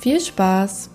Viel 0.00 0.18
Spaß! 0.18 0.88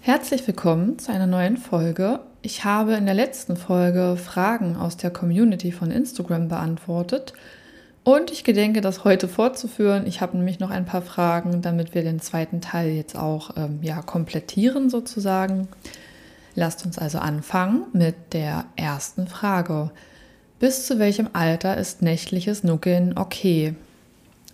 Herzlich 0.00 0.46
willkommen 0.46 0.98
zu 0.98 1.10
einer 1.10 1.26
neuen 1.26 1.56
Folge. 1.56 2.20
Ich 2.42 2.66
habe 2.66 2.92
in 2.92 3.06
der 3.06 3.14
letzten 3.14 3.56
Folge 3.56 4.18
Fragen 4.22 4.76
aus 4.76 4.98
der 4.98 5.10
Community 5.10 5.72
von 5.72 5.90
Instagram 5.90 6.48
beantwortet 6.48 7.32
und 8.04 8.30
ich 8.30 8.44
gedenke, 8.44 8.82
das 8.82 9.04
heute 9.04 9.28
fortzuführen. 9.28 10.06
Ich 10.06 10.20
habe 10.20 10.36
nämlich 10.36 10.60
noch 10.60 10.68
ein 10.68 10.84
paar 10.84 11.00
Fragen, 11.00 11.62
damit 11.62 11.94
wir 11.94 12.02
den 12.02 12.20
zweiten 12.20 12.60
Teil 12.60 12.90
jetzt 12.90 13.16
auch 13.16 13.56
ähm, 13.56 13.78
ja, 13.80 14.02
komplettieren 14.02 14.90
sozusagen. 14.90 15.68
Lasst 16.54 16.84
uns 16.84 16.98
also 16.98 17.16
anfangen 17.16 17.84
mit 17.94 18.34
der 18.34 18.66
ersten 18.76 19.26
Frage. 19.26 19.90
Bis 20.58 20.86
zu 20.86 20.98
welchem 20.98 21.30
Alter 21.32 21.78
ist 21.78 22.02
nächtliches 22.02 22.62
Nuckeln 22.62 23.16
okay? 23.16 23.74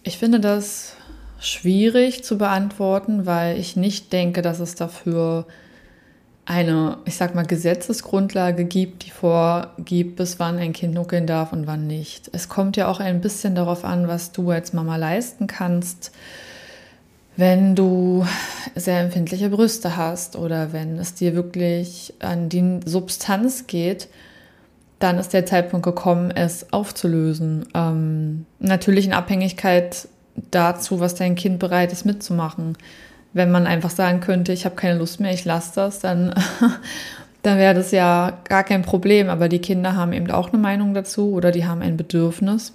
Ich 0.06 0.18
finde 0.18 0.38
das 0.38 0.96
schwierig 1.40 2.24
zu 2.24 2.36
beantworten, 2.36 3.24
weil 3.24 3.58
ich 3.58 3.74
nicht 3.74 4.12
denke, 4.12 4.42
dass 4.42 4.60
es 4.60 4.74
dafür 4.74 5.46
eine, 6.44 6.98
ich 7.06 7.16
sag 7.16 7.34
mal, 7.34 7.46
Gesetzesgrundlage 7.46 8.66
gibt, 8.66 9.06
die 9.06 9.10
vorgibt, 9.10 10.16
bis 10.16 10.38
wann 10.38 10.58
ein 10.58 10.74
Kind 10.74 10.92
nuckeln 10.92 11.26
darf 11.26 11.54
und 11.54 11.66
wann 11.66 11.86
nicht. 11.86 12.28
Es 12.34 12.50
kommt 12.50 12.76
ja 12.76 12.88
auch 12.88 13.00
ein 13.00 13.22
bisschen 13.22 13.54
darauf 13.54 13.82
an, 13.82 14.06
was 14.06 14.30
du 14.32 14.50
als 14.50 14.74
Mama 14.74 14.96
leisten 14.96 15.46
kannst. 15.46 16.12
Wenn 17.38 17.74
du 17.74 18.26
sehr 18.74 19.00
empfindliche 19.00 19.48
Brüste 19.48 19.96
hast 19.96 20.36
oder 20.36 20.74
wenn 20.74 20.98
es 20.98 21.14
dir 21.14 21.34
wirklich 21.34 22.12
an 22.18 22.50
die 22.50 22.80
Substanz 22.84 23.66
geht, 23.66 24.08
dann 24.98 25.18
ist 25.18 25.32
der 25.32 25.46
Zeitpunkt 25.46 25.84
gekommen, 25.84 26.30
es 26.30 26.72
aufzulösen. 26.72 27.66
Ähm, 27.74 28.46
natürlich 28.58 29.06
in 29.06 29.12
Abhängigkeit 29.12 30.08
dazu, 30.50 31.00
was 31.00 31.14
dein 31.14 31.34
Kind 31.34 31.58
bereit 31.58 31.92
ist 31.92 32.04
mitzumachen. 32.04 32.76
Wenn 33.32 33.50
man 33.50 33.66
einfach 33.66 33.90
sagen 33.90 34.20
könnte, 34.20 34.52
ich 34.52 34.64
habe 34.64 34.76
keine 34.76 34.98
Lust 34.98 35.20
mehr, 35.20 35.32
ich 35.32 35.44
lasse 35.44 35.72
das, 35.74 35.98
dann, 36.00 36.34
dann 37.42 37.58
wäre 37.58 37.74
das 37.74 37.90
ja 37.90 38.38
gar 38.44 38.64
kein 38.64 38.82
Problem. 38.82 39.28
Aber 39.28 39.48
die 39.48 39.58
Kinder 39.58 39.96
haben 39.96 40.12
eben 40.12 40.30
auch 40.30 40.50
eine 40.50 40.58
Meinung 40.58 40.94
dazu 40.94 41.32
oder 41.32 41.50
die 41.50 41.66
haben 41.66 41.82
ein 41.82 41.96
Bedürfnis. 41.96 42.72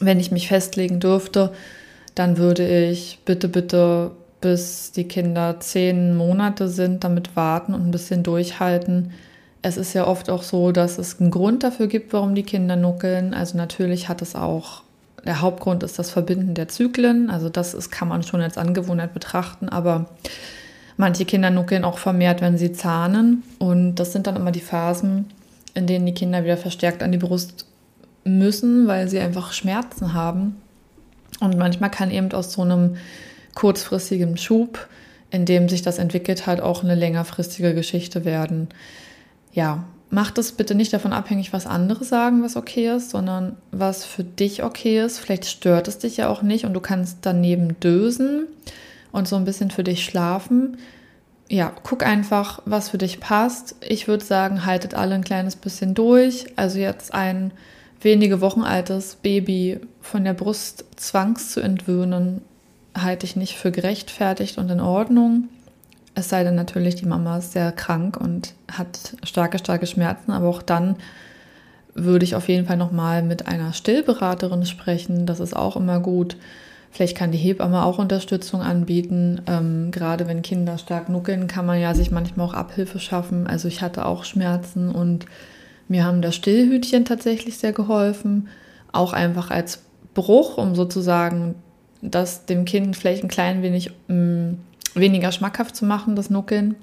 Wenn 0.00 0.20
ich 0.20 0.32
mich 0.32 0.48
festlegen 0.48 1.00
dürfte, 1.00 1.52
dann 2.14 2.36
würde 2.38 2.66
ich 2.66 3.20
bitte, 3.24 3.48
bitte, 3.48 4.10
bis 4.40 4.92
die 4.92 5.04
Kinder 5.04 5.60
zehn 5.60 6.14
Monate 6.16 6.68
sind, 6.68 7.04
damit 7.04 7.36
warten 7.36 7.72
und 7.72 7.86
ein 7.86 7.90
bisschen 7.90 8.22
durchhalten 8.22 9.12
es 9.66 9.76
ist 9.76 9.94
ja 9.94 10.06
oft 10.06 10.30
auch 10.30 10.44
so, 10.44 10.70
dass 10.70 10.96
es 10.96 11.20
einen 11.20 11.32
Grund 11.32 11.64
dafür 11.64 11.88
gibt, 11.88 12.12
warum 12.12 12.36
die 12.36 12.44
Kinder 12.44 12.76
nuckeln. 12.76 13.34
Also 13.34 13.58
natürlich 13.58 14.08
hat 14.08 14.22
es 14.22 14.36
auch, 14.36 14.82
der 15.24 15.40
Hauptgrund 15.40 15.82
ist 15.82 15.98
das 15.98 16.08
Verbinden 16.08 16.54
der 16.54 16.68
Zyklen. 16.68 17.30
Also 17.30 17.48
das 17.48 17.74
ist, 17.74 17.90
kann 17.90 18.06
man 18.06 18.22
schon 18.22 18.40
als 18.40 18.58
Angewohnheit 18.58 19.12
betrachten, 19.12 19.68
aber 19.68 20.06
manche 20.96 21.24
Kinder 21.24 21.50
nuckeln 21.50 21.82
auch 21.82 21.98
vermehrt, 21.98 22.42
wenn 22.42 22.58
sie 22.58 22.72
zahnen. 22.72 23.42
Und 23.58 23.96
das 23.96 24.12
sind 24.12 24.28
dann 24.28 24.36
immer 24.36 24.52
die 24.52 24.60
Phasen, 24.60 25.26
in 25.74 25.88
denen 25.88 26.06
die 26.06 26.14
Kinder 26.14 26.44
wieder 26.44 26.56
verstärkt 26.56 27.02
an 27.02 27.10
die 27.10 27.18
Brust 27.18 27.66
müssen, 28.22 28.86
weil 28.86 29.08
sie 29.08 29.18
einfach 29.18 29.52
Schmerzen 29.52 30.12
haben. 30.12 30.54
Und 31.40 31.58
manchmal 31.58 31.90
kann 31.90 32.12
eben 32.12 32.30
aus 32.30 32.52
so 32.52 32.62
einem 32.62 32.98
kurzfristigen 33.56 34.36
Schub, 34.36 34.86
in 35.32 35.44
dem 35.44 35.68
sich 35.68 35.82
das 35.82 35.98
entwickelt 35.98 36.46
hat, 36.46 36.60
auch 36.60 36.84
eine 36.84 36.94
längerfristige 36.94 37.74
Geschichte 37.74 38.24
werden 38.24 38.68
ja, 39.56 39.84
mach 40.10 40.30
das 40.30 40.52
bitte 40.52 40.74
nicht 40.74 40.92
davon 40.92 41.14
abhängig, 41.14 41.52
was 41.52 41.66
andere 41.66 42.04
sagen, 42.04 42.42
was 42.42 42.56
okay 42.56 42.94
ist, 42.94 43.10
sondern 43.10 43.56
was 43.72 44.04
für 44.04 44.22
dich 44.22 44.62
okay 44.62 45.02
ist. 45.02 45.18
Vielleicht 45.18 45.46
stört 45.46 45.88
es 45.88 45.98
dich 45.98 46.18
ja 46.18 46.28
auch 46.28 46.42
nicht 46.42 46.66
und 46.66 46.74
du 46.74 46.80
kannst 46.80 47.18
daneben 47.22 47.80
dösen 47.80 48.46
und 49.12 49.26
so 49.26 49.34
ein 49.36 49.46
bisschen 49.46 49.70
für 49.70 49.82
dich 49.82 50.04
schlafen. 50.04 50.76
Ja, 51.48 51.72
guck 51.82 52.04
einfach, 52.04 52.60
was 52.66 52.90
für 52.90 52.98
dich 52.98 53.18
passt. 53.18 53.76
Ich 53.80 54.08
würde 54.08 54.24
sagen, 54.24 54.66
haltet 54.66 54.94
alle 54.94 55.14
ein 55.14 55.24
kleines 55.24 55.56
bisschen 55.56 55.94
durch. 55.94 56.46
Also 56.56 56.78
jetzt 56.78 57.14
ein 57.14 57.50
wenige 58.02 58.42
Wochen 58.42 58.62
altes 58.62 59.14
Baby 59.16 59.80
von 60.02 60.22
der 60.22 60.34
Brust 60.34 60.84
zwangs 60.96 61.52
zu 61.52 61.60
entwöhnen, 61.60 62.42
halte 62.94 63.24
ich 63.24 63.36
nicht 63.36 63.56
für 63.56 63.72
gerechtfertigt 63.72 64.58
und 64.58 64.70
in 64.70 64.80
Ordnung. 64.80 65.48
Es 66.18 66.30
sei 66.30 66.44
denn 66.44 66.54
natürlich, 66.54 66.94
die 66.94 67.04
Mama 67.06 67.36
ist 67.36 67.52
sehr 67.52 67.70
krank 67.72 68.16
und 68.16 68.54
hat 68.72 69.14
starke, 69.22 69.58
starke 69.58 69.86
Schmerzen, 69.86 70.32
aber 70.32 70.48
auch 70.48 70.62
dann 70.62 70.96
würde 71.94 72.24
ich 72.24 72.34
auf 72.34 72.48
jeden 72.48 72.66
Fall 72.66 72.78
nochmal 72.78 73.22
mit 73.22 73.46
einer 73.46 73.74
Stillberaterin 73.74 74.64
sprechen. 74.64 75.26
Das 75.26 75.40
ist 75.40 75.54
auch 75.54 75.76
immer 75.76 76.00
gut. 76.00 76.38
Vielleicht 76.90 77.18
kann 77.18 77.32
die 77.32 77.38
Hebamme 77.38 77.84
auch 77.84 77.98
Unterstützung 77.98 78.62
anbieten. 78.62 79.42
Ähm, 79.46 79.90
gerade 79.90 80.26
wenn 80.26 80.40
Kinder 80.40 80.78
stark 80.78 81.10
nuckeln, 81.10 81.48
kann 81.48 81.66
man 81.66 81.78
ja 81.78 81.94
sich 81.94 82.10
manchmal 82.10 82.46
auch 82.46 82.54
Abhilfe 82.54 82.98
schaffen. 82.98 83.46
Also 83.46 83.68
ich 83.68 83.82
hatte 83.82 84.06
auch 84.06 84.24
Schmerzen 84.24 84.90
und 84.90 85.26
mir 85.86 86.06
haben 86.06 86.22
das 86.22 86.34
Stillhütchen 86.34 87.04
tatsächlich 87.04 87.58
sehr 87.58 87.74
geholfen. 87.74 88.48
Auch 88.90 89.12
einfach 89.12 89.50
als 89.50 89.82
Bruch, 90.14 90.56
um 90.56 90.74
sozusagen 90.74 91.56
das 92.00 92.46
dem 92.46 92.64
Kind 92.64 92.96
vielleicht 92.96 93.22
ein 93.22 93.28
klein 93.28 93.62
wenig 93.62 93.90
mh, 94.08 94.14
mm, 94.14 94.58
weniger 94.96 95.32
schmackhaft 95.32 95.76
zu 95.76 95.84
machen, 95.84 96.16
das 96.16 96.30
Nuckeln. 96.30 96.76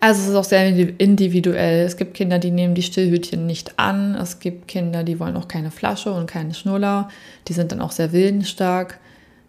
Also 0.00 0.20
es 0.20 0.28
ist 0.28 0.34
auch 0.34 0.44
sehr 0.44 0.68
individuell. 0.98 1.86
Es 1.86 1.96
gibt 1.96 2.12
Kinder, 2.12 2.38
die 2.38 2.50
nehmen 2.50 2.74
die 2.74 2.82
Stillhütchen 2.82 3.46
nicht 3.46 3.78
an. 3.78 4.14
Es 4.14 4.38
gibt 4.38 4.68
Kinder, 4.68 5.02
die 5.02 5.18
wollen 5.18 5.36
auch 5.36 5.48
keine 5.48 5.70
Flasche 5.70 6.12
und 6.12 6.26
keine 6.26 6.52
Schnuller. 6.52 7.08
Die 7.48 7.54
sind 7.54 7.72
dann 7.72 7.80
auch 7.80 7.90
sehr 7.90 8.12
willensstark. 8.12 8.98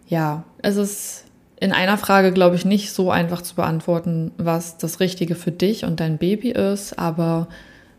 Ja, 0.07 0.45
es 0.61 0.77
ist 0.77 1.25
in 1.59 1.71
einer 1.71 1.97
Frage, 1.97 2.31
glaube 2.31 2.55
ich, 2.55 2.63
nicht 2.63 2.93
so 2.93 3.11
einfach 3.11 3.41
zu 3.41 3.55
beantworten, 3.55 4.31
was 4.37 4.77
das 4.77 4.99
Richtige 4.99 5.35
für 5.35 5.51
dich 5.51 5.83
und 5.83 5.99
dein 5.99 6.17
Baby 6.17 6.51
ist. 6.51 6.97
Aber 6.97 7.47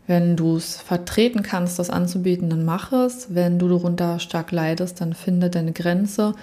wenn 0.07 0.35
du 0.35 0.55
es 0.55 0.77
vertreten 0.77 1.43
kannst, 1.43 1.77
das 1.77 1.89
anzubieten, 1.89 2.49
dann 2.49 2.65
mach 2.65 2.91
es. 2.91 3.35
Wenn 3.35 3.59
du 3.59 3.67
darunter 3.67 4.19
stark 4.19 4.51
leidest, 4.51 4.99
dann 5.01 5.13
finde 5.13 5.49
deine 5.49 5.73
Grenze 5.73 6.33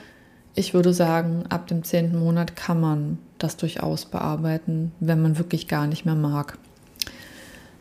ich 0.54 0.74
würde 0.74 0.92
sagen, 0.92 1.44
ab 1.48 1.66
dem 1.66 1.82
zehnten 1.82 2.18
Monat 2.18 2.56
kann 2.56 2.80
man 2.80 3.18
das 3.38 3.56
durchaus 3.56 4.04
bearbeiten, 4.04 4.92
wenn 5.00 5.20
man 5.20 5.38
wirklich 5.38 5.68
gar 5.68 5.86
nicht 5.86 6.04
mehr 6.04 6.14
mag. 6.14 6.58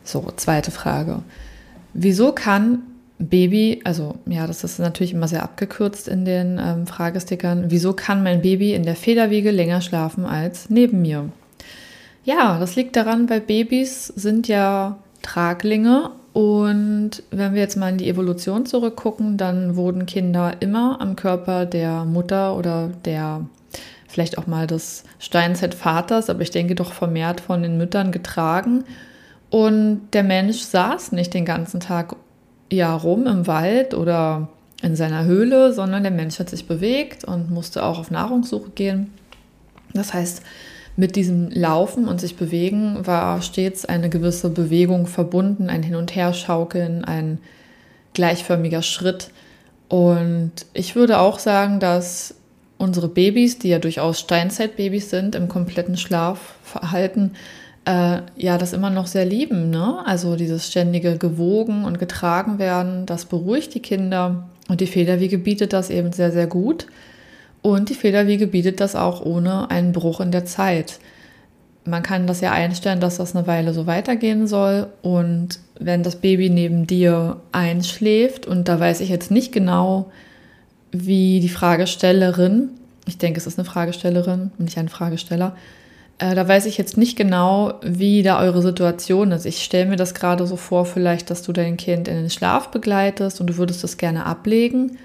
So, 0.02 0.30
zweite 0.36 0.70
Frage. 0.70 1.22
Wieso 1.92 2.32
kann 2.32 2.82
Baby, 3.18 3.80
also 3.84 4.16
ja, 4.26 4.46
das 4.46 4.64
ist 4.64 4.80
natürlich 4.80 5.12
immer 5.12 5.28
sehr 5.28 5.44
abgekürzt 5.44 6.08
in 6.08 6.24
den 6.24 6.60
ähm, 6.60 6.86
Fragestickern, 6.86 7.66
wieso 7.68 7.92
kann 7.92 8.24
mein 8.24 8.42
Baby 8.42 8.74
in 8.74 8.82
der 8.82 8.96
Federwiege 8.96 9.52
länger 9.52 9.80
schlafen 9.80 10.26
als 10.26 10.68
neben 10.68 11.00
mir? 11.00 11.30
Ja, 12.24 12.58
das 12.58 12.74
liegt 12.74 12.96
daran, 12.96 13.30
weil 13.30 13.40
Babys 13.40 14.08
sind 14.08 14.48
ja 14.48 14.98
Traglinge 15.22 16.10
und 16.34 17.22
wenn 17.30 17.54
wir 17.54 17.60
jetzt 17.60 17.76
mal 17.76 17.90
in 17.90 17.96
die 17.96 18.08
Evolution 18.08 18.66
zurückgucken, 18.66 19.36
dann 19.36 19.76
wurden 19.76 20.04
Kinder 20.04 20.54
immer 20.58 21.00
am 21.00 21.14
Körper 21.14 21.64
der 21.64 22.04
Mutter 22.04 22.56
oder 22.56 22.90
der 23.04 23.46
vielleicht 24.08 24.36
auch 24.36 24.48
mal 24.48 24.66
des 24.66 25.04
Steinzeitvaters, 25.20 26.28
aber 26.28 26.42
ich 26.42 26.50
denke 26.50 26.74
doch 26.74 26.92
vermehrt 26.92 27.40
von 27.40 27.62
den 27.62 27.78
Müttern 27.78 28.10
getragen. 28.10 28.82
Und 29.48 30.08
der 30.12 30.24
Mensch 30.24 30.58
saß 30.58 31.12
nicht 31.12 31.34
den 31.34 31.44
ganzen 31.44 31.78
Tag 31.78 32.16
ja 32.68 32.92
rum 32.92 33.28
im 33.28 33.46
Wald 33.46 33.94
oder 33.94 34.48
in 34.82 34.96
seiner 34.96 35.24
Höhle, 35.24 35.72
sondern 35.72 36.02
der 36.02 36.10
Mensch 36.10 36.40
hat 36.40 36.50
sich 36.50 36.66
bewegt 36.66 37.22
und 37.22 37.52
musste 37.52 37.84
auch 37.84 38.00
auf 38.00 38.10
Nahrungssuche 38.10 38.70
gehen. 38.70 39.12
Das 39.92 40.12
heißt, 40.12 40.42
mit 40.96 41.16
diesem 41.16 41.50
Laufen 41.50 42.06
und 42.06 42.20
sich 42.20 42.36
bewegen 42.36 43.06
war 43.06 43.42
stets 43.42 43.84
eine 43.84 44.08
gewisse 44.08 44.50
Bewegung 44.50 45.06
verbunden, 45.06 45.68
ein 45.68 45.82
Hin- 45.82 45.96
und 45.96 46.14
Herschaukeln, 46.14 47.04
ein 47.04 47.38
gleichförmiger 48.12 48.82
Schritt. 48.82 49.30
Und 49.88 50.52
ich 50.72 50.94
würde 50.94 51.18
auch 51.18 51.38
sagen, 51.38 51.80
dass 51.80 52.36
unsere 52.78 53.08
Babys, 53.08 53.58
die 53.58 53.68
ja 53.68 53.78
durchaus 53.78 54.20
Steinzeitbabys 54.20 55.10
sind, 55.10 55.34
im 55.34 55.48
kompletten 55.48 55.96
Schlafverhalten, 55.96 57.32
äh, 57.86 58.20
ja, 58.36 58.56
das 58.58 58.72
immer 58.72 58.90
noch 58.90 59.06
sehr 59.06 59.24
lieben. 59.24 59.70
Ne? 59.70 60.02
Also 60.06 60.36
dieses 60.36 60.68
ständige 60.68 61.18
gewogen 61.18 61.84
und 61.84 61.98
getragen 61.98 62.58
werden, 62.58 63.06
das 63.06 63.24
beruhigt 63.24 63.74
die 63.74 63.80
Kinder. 63.80 64.48
Und 64.68 64.80
die 64.80 64.86
Federwiege 64.86 65.38
bietet 65.38 65.72
das 65.72 65.90
eben 65.90 66.12
sehr, 66.12 66.32
sehr 66.32 66.46
gut. 66.46 66.86
Und 67.64 67.88
die 67.88 67.94
Federwiege 67.94 68.46
bietet 68.46 68.78
das 68.80 68.94
auch 68.94 69.24
ohne 69.24 69.70
einen 69.70 69.92
Bruch 69.92 70.20
in 70.20 70.30
der 70.30 70.44
Zeit. 70.44 70.98
Man 71.86 72.02
kann 72.02 72.26
das 72.26 72.42
ja 72.42 72.52
einstellen, 72.52 73.00
dass 73.00 73.16
das 73.16 73.34
eine 73.34 73.46
Weile 73.46 73.72
so 73.72 73.86
weitergehen 73.86 74.46
soll. 74.46 74.88
Und 75.00 75.60
wenn 75.80 76.02
das 76.02 76.16
Baby 76.16 76.50
neben 76.50 76.86
dir 76.86 77.38
einschläft, 77.52 78.46
und 78.46 78.68
da 78.68 78.78
weiß 78.78 79.00
ich 79.00 79.08
jetzt 79.08 79.30
nicht 79.30 79.50
genau, 79.50 80.12
wie 80.92 81.40
die 81.40 81.48
Fragestellerin, 81.48 82.68
ich 83.06 83.16
denke, 83.16 83.40
es 83.40 83.46
ist 83.46 83.58
eine 83.58 83.64
Fragestellerin 83.64 84.50
und 84.58 84.64
nicht 84.66 84.76
ein 84.76 84.90
Fragesteller, 84.90 85.56
äh, 86.18 86.34
da 86.34 86.46
weiß 86.46 86.66
ich 86.66 86.76
jetzt 86.76 86.98
nicht 86.98 87.16
genau, 87.16 87.80
wie 87.80 88.22
da 88.22 88.40
eure 88.40 88.60
Situation 88.60 89.32
ist. 89.32 89.46
Ich 89.46 89.64
stelle 89.64 89.88
mir 89.88 89.96
das 89.96 90.12
gerade 90.12 90.46
so 90.46 90.56
vor, 90.56 90.84
vielleicht, 90.84 91.30
dass 91.30 91.40
du 91.40 91.54
dein 91.54 91.78
Kind 91.78 92.08
in 92.08 92.16
den 92.16 92.30
Schlaf 92.30 92.70
begleitest 92.70 93.40
und 93.40 93.46
du 93.46 93.56
würdest 93.56 93.82
das 93.82 93.96
gerne 93.96 94.26
ablegen. 94.26 94.98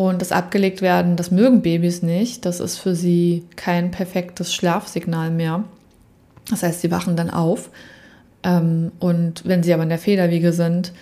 Und 0.00 0.22
das 0.22 0.32
abgelegt 0.32 0.80
werden, 0.80 1.16
das 1.16 1.30
mögen 1.30 1.60
Babys 1.60 2.00
nicht. 2.00 2.46
Das 2.46 2.58
ist 2.58 2.78
für 2.78 2.94
sie 2.94 3.44
kein 3.56 3.90
perfektes 3.90 4.54
Schlafsignal 4.54 5.30
mehr. 5.30 5.64
Das 6.48 6.62
heißt, 6.62 6.80
sie 6.80 6.90
wachen 6.90 7.16
dann 7.16 7.28
auf. 7.28 7.68
Ähm, 8.42 8.92
und 8.98 9.46
wenn 9.46 9.62
sie 9.62 9.74
aber 9.74 9.82
in 9.82 9.90
der 9.90 9.98
Federwiege 9.98 10.54
sind, 10.54 10.94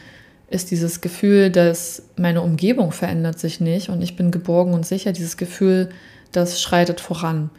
ist 0.51 0.73
dieses 0.73 1.01
Gefühl, 1.01 1.51
dass 1.51 2.03
meine 2.17 2.43
Umgebung 2.43 2.91
verändert 2.91 3.39
sich 3.39 3.61
nicht 3.61 3.89
und 3.89 4.03
ich 4.03 4.17
bin 4.17 4.33
geborgen 4.33 4.75
und 4.75 4.85
sicher, 4.85 5.13
dieses 5.13 5.37
Gefühl, 5.37 5.91
das 6.33 6.61
schreitet 6.61 6.99
voran. 6.99 7.51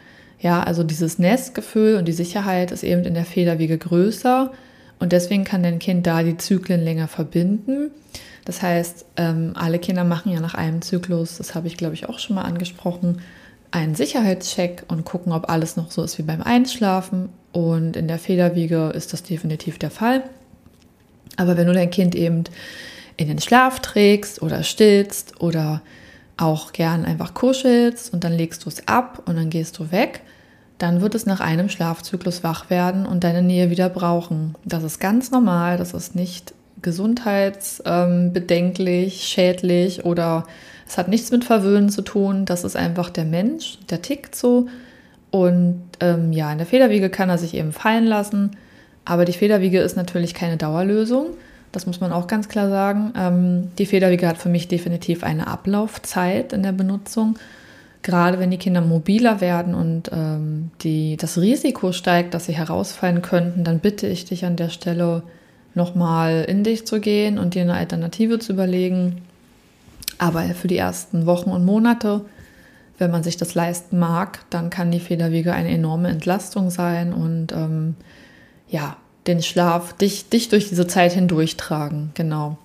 Ja, 0.41 0.61
also 0.61 0.83
dieses 0.83 1.19
Nestgefühl 1.19 1.95
und 1.95 2.05
die 2.05 2.11
Sicherheit 2.11 2.73
ist 2.73 2.83
eben 2.83 3.05
in 3.05 3.13
der 3.13 3.23
Federwiege 3.23 3.77
größer 3.77 4.51
und 4.99 5.11
deswegen 5.11 5.43
kann 5.43 5.63
dein 5.63 5.79
Kind 5.79 6.05
da 6.05 6.23
die 6.23 6.37
Zyklen 6.37 6.83
länger 6.83 7.07
verbinden. 7.07 7.91
Das 8.45 8.61
heißt, 8.61 9.05
ähm, 9.17 9.53
alle 9.55 9.79
Kinder 9.79 10.03
machen 10.03 10.31
ja 10.31 10.39
nach 10.39 10.55
einem 10.55 10.81
Zyklus, 10.81 11.37
das 11.37 11.55
habe 11.55 11.67
ich 11.67 11.77
glaube 11.77 11.93
ich 11.93 12.09
auch 12.09 12.19
schon 12.19 12.35
mal 12.35 12.43
angesprochen, 12.43 13.21
einen 13.71 13.95
Sicherheitscheck 13.95 14.83
und 14.87 15.05
gucken, 15.05 15.31
ob 15.31 15.49
alles 15.49 15.77
noch 15.77 15.91
so 15.91 16.03
ist 16.03 16.17
wie 16.17 16.23
beim 16.23 16.41
Einschlafen. 16.41 17.29
Und 17.51 17.95
in 17.95 18.07
der 18.07 18.19
Federwiege 18.19 18.91
ist 18.95 19.13
das 19.13 19.23
definitiv 19.23 19.77
der 19.77 19.91
Fall. 19.91 20.23
Aber 21.37 21.55
wenn 21.57 21.67
du 21.67 21.73
dein 21.73 21.91
Kind 21.91 22.15
eben 22.15 22.43
in 23.17 23.27
den 23.27 23.39
Schlaf 23.39 23.79
trägst 23.79 24.41
oder 24.41 24.63
stillst 24.63 25.41
oder 25.41 25.81
auch 26.37 26.71
gern 26.71 27.05
einfach 27.05 27.33
kuschelst 27.33 28.13
und 28.13 28.23
dann 28.23 28.33
legst 28.33 28.65
du 28.65 28.69
es 28.69 28.87
ab 28.87 29.23
und 29.25 29.35
dann 29.35 29.49
gehst 29.49 29.77
du 29.77 29.91
weg, 29.91 30.21
dann 30.79 31.01
wird 31.01 31.13
es 31.13 31.25
nach 31.25 31.41
einem 31.41 31.69
Schlafzyklus 31.69 32.43
wach 32.43 32.69
werden 32.69 33.05
und 33.05 33.23
deine 33.23 33.43
Nähe 33.43 33.69
wieder 33.69 33.89
brauchen. 33.89 34.55
Das 34.65 34.83
ist 34.83 34.99
ganz 34.99 35.29
normal, 35.29 35.77
das 35.77 35.93
ist 35.93 36.15
nicht 36.15 36.53
gesundheitsbedenklich, 36.81 39.25
schädlich 39.25 40.05
oder 40.05 40.45
es 40.87 40.97
hat 40.97 41.09
nichts 41.09 41.29
mit 41.31 41.43
Verwöhnen 41.43 41.89
zu 41.89 42.01
tun. 42.01 42.45
Das 42.45 42.63
ist 42.63 42.75
einfach 42.75 43.11
der 43.11 43.25
Mensch, 43.25 43.77
der 43.89 44.01
tickt 44.01 44.35
so. 44.35 44.67
Und 45.29 45.83
ähm, 45.99 46.33
ja, 46.33 46.51
in 46.51 46.57
der 46.57 46.65
Federwiege 46.65 47.11
kann 47.11 47.29
er 47.29 47.37
sich 47.37 47.53
eben 47.53 47.73
fallen 47.73 48.07
lassen. 48.07 48.55
Aber 49.05 49.25
die 49.25 49.33
Federwiege 49.33 49.81
ist 49.81 49.97
natürlich 49.97 50.33
keine 50.33 50.57
Dauerlösung. 50.57 51.27
Das 51.71 51.85
muss 51.85 51.99
man 51.99 52.11
auch 52.11 52.27
ganz 52.27 52.49
klar 52.49 52.69
sagen. 52.69 53.13
Ähm, 53.15 53.71
die 53.77 53.85
Federwiege 53.85 54.27
hat 54.27 54.37
für 54.37 54.49
mich 54.49 54.67
definitiv 54.67 55.23
eine 55.23 55.47
Ablaufzeit 55.47 56.53
in 56.53 56.63
der 56.63 56.71
Benutzung. 56.71 57.37
Gerade 58.01 58.39
wenn 58.39 58.51
die 58.51 58.57
Kinder 58.57 58.81
mobiler 58.81 59.41
werden 59.41 59.75
und 59.75 60.09
ähm, 60.13 60.71
die, 60.81 61.17
das 61.17 61.37
Risiko 61.37 61.91
steigt, 61.91 62.33
dass 62.33 62.45
sie 62.45 62.53
herausfallen 62.53 63.21
könnten, 63.21 63.63
dann 63.63 63.79
bitte 63.79 64.07
ich 64.07 64.25
dich 64.25 64.45
an 64.45 64.55
der 64.55 64.69
Stelle 64.69 65.23
nochmal 65.75 66.45
in 66.47 66.63
dich 66.63 66.87
zu 66.87 66.99
gehen 67.01 67.37
und 67.37 67.55
dir 67.55 67.63
eine 67.63 67.73
Alternative 67.73 68.39
zu 68.39 68.53
überlegen. 68.53 69.21
Aber 70.17 70.43
für 70.43 70.67
die 70.67 70.77
ersten 70.77 71.25
Wochen 71.25 71.49
und 71.49 71.65
Monate, 71.65 72.21
wenn 72.97 73.11
man 73.11 73.23
sich 73.23 73.37
das 73.37 73.53
leisten 73.53 73.99
mag, 73.99 74.39
dann 74.49 74.69
kann 74.69 74.91
die 74.91 74.99
Federwiege 74.99 75.53
eine 75.53 75.69
enorme 75.69 76.09
Entlastung 76.09 76.69
sein 76.69 77.13
und 77.13 77.51
ähm, 77.51 77.95
ja, 78.69 78.97
den 79.27 79.41
Schlaf, 79.41 79.93
dich, 79.93 80.29
dich 80.29 80.49
durch 80.49 80.69
diese 80.69 80.87
Zeit 80.87 81.13
hindurchtragen. 81.13 82.11
Genau. 82.13 82.57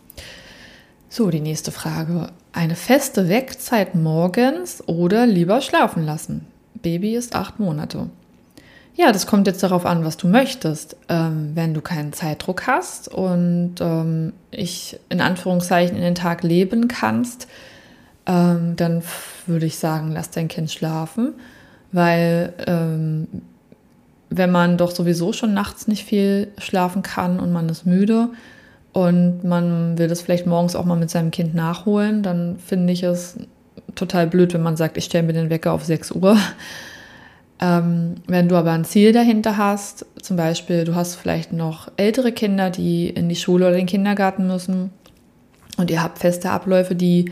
So, 1.09 1.31
die 1.31 1.41
nächste 1.41 1.71
Frage. 1.71 2.31
Eine 2.55 2.77
feste 2.77 3.29
Wegzeit 3.29 3.97
morgens 3.97 4.87
oder 4.87 5.27
lieber 5.27 5.61
schlafen 5.61 6.05
lassen? 6.05 6.47
Baby 6.75 7.17
ist 7.17 7.35
acht 7.35 7.59
Monate. 7.59 8.11
Ja, 8.95 9.11
das 9.11 9.27
kommt 9.27 9.49
jetzt 9.49 9.65
darauf 9.65 9.85
an, 9.85 10.05
was 10.05 10.17
du 10.17 10.29
möchtest. 10.29 10.97
Ähm, 11.09 11.51
wenn 11.55 11.75
du 11.75 11.81
keinen 11.81 12.13
Zeitdruck 12.13 12.69
hast 12.69 13.09
und 13.09 13.75
ähm, 13.81 14.35
ich 14.53 15.01
in 15.09 15.21
Anführungszeichen 15.21 15.97
in 15.97 16.03
den 16.03 16.15
Tag 16.15 16.45
leben 16.45 16.87
kannst, 16.87 17.49
ähm, 18.25 18.77
dann 18.77 19.03
würde 19.47 19.67
ich 19.67 19.79
sagen, 19.79 20.13
lass 20.13 20.31
dein 20.31 20.47
Kind 20.47 20.71
schlafen, 20.71 21.33
weil 21.91 22.53
ähm, 22.69 23.27
wenn 24.31 24.53
man 24.53 24.79
doch 24.79 24.93
sowieso 24.93 25.33
schon 25.33 25.55
nachts 25.55 25.89
nicht 25.89 26.05
viel 26.05 26.53
schlafen 26.59 27.03
kann 27.03 27.41
und 27.41 27.53
man 27.53 27.69
ist 27.69 27.85
müde 27.85 28.29
und 28.95 29.43
man 29.43 29.99
will 29.99 30.07
das 30.07 30.23
vielleicht 30.23 30.47
morgens 30.47 30.77
auch 30.77 30.85
mal 30.85 30.97
mit 30.97 31.11
seinem 31.11 31.33
Kind 31.33 31.55
nachholen, 31.55 32.23
dann 32.23 32.57
finde 32.59 32.93
ich 32.93 33.03
es 33.03 33.37
total 33.97 34.29
blöd, 34.29 34.55
wenn 34.55 34.63
man 34.63 34.77
sagt, 34.77 34.97
ich 34.97 35.05
stelle 35.05 35.27
mir 35.27 35.33
den 35.33 35.51
Wecker 35.51 35.73
auf 35.73 35.85
6 35.85 36.13
Uhr. 36.13 36.39
Ähm, 37.61 38.17
wenn 38.27 38.49
du 38.49 38.57
aber 38.57 38.73
ein 38.73 38.85
Ziel 38.85 39.13
dahinter 39.13 39.57
hast, 39.57 40.07
zum 40.21 40.37
Beispiel 40.37 40.83
du 40.83 40.97
hast 40.97 41.15
vielleicht 41.15 41.53
noch 41.53 41.89
ältere 41.97 42.33
Kinder, 42.33 42.69
die 42.69 43.09
in 43.09 43.29
die 43.29 43.37
Schule 43.37 43.69
oder 43.69 43.77
den 43.77 43.87
Kindergarten 43.87 44.49
müssen 44.49 44.91
und 45.77 45.89
ihr 45.89 46.03
habt 46.03 46.19
feste 46.19 46.51
Abläufe, 46.51 46.97
die 46.97 47.31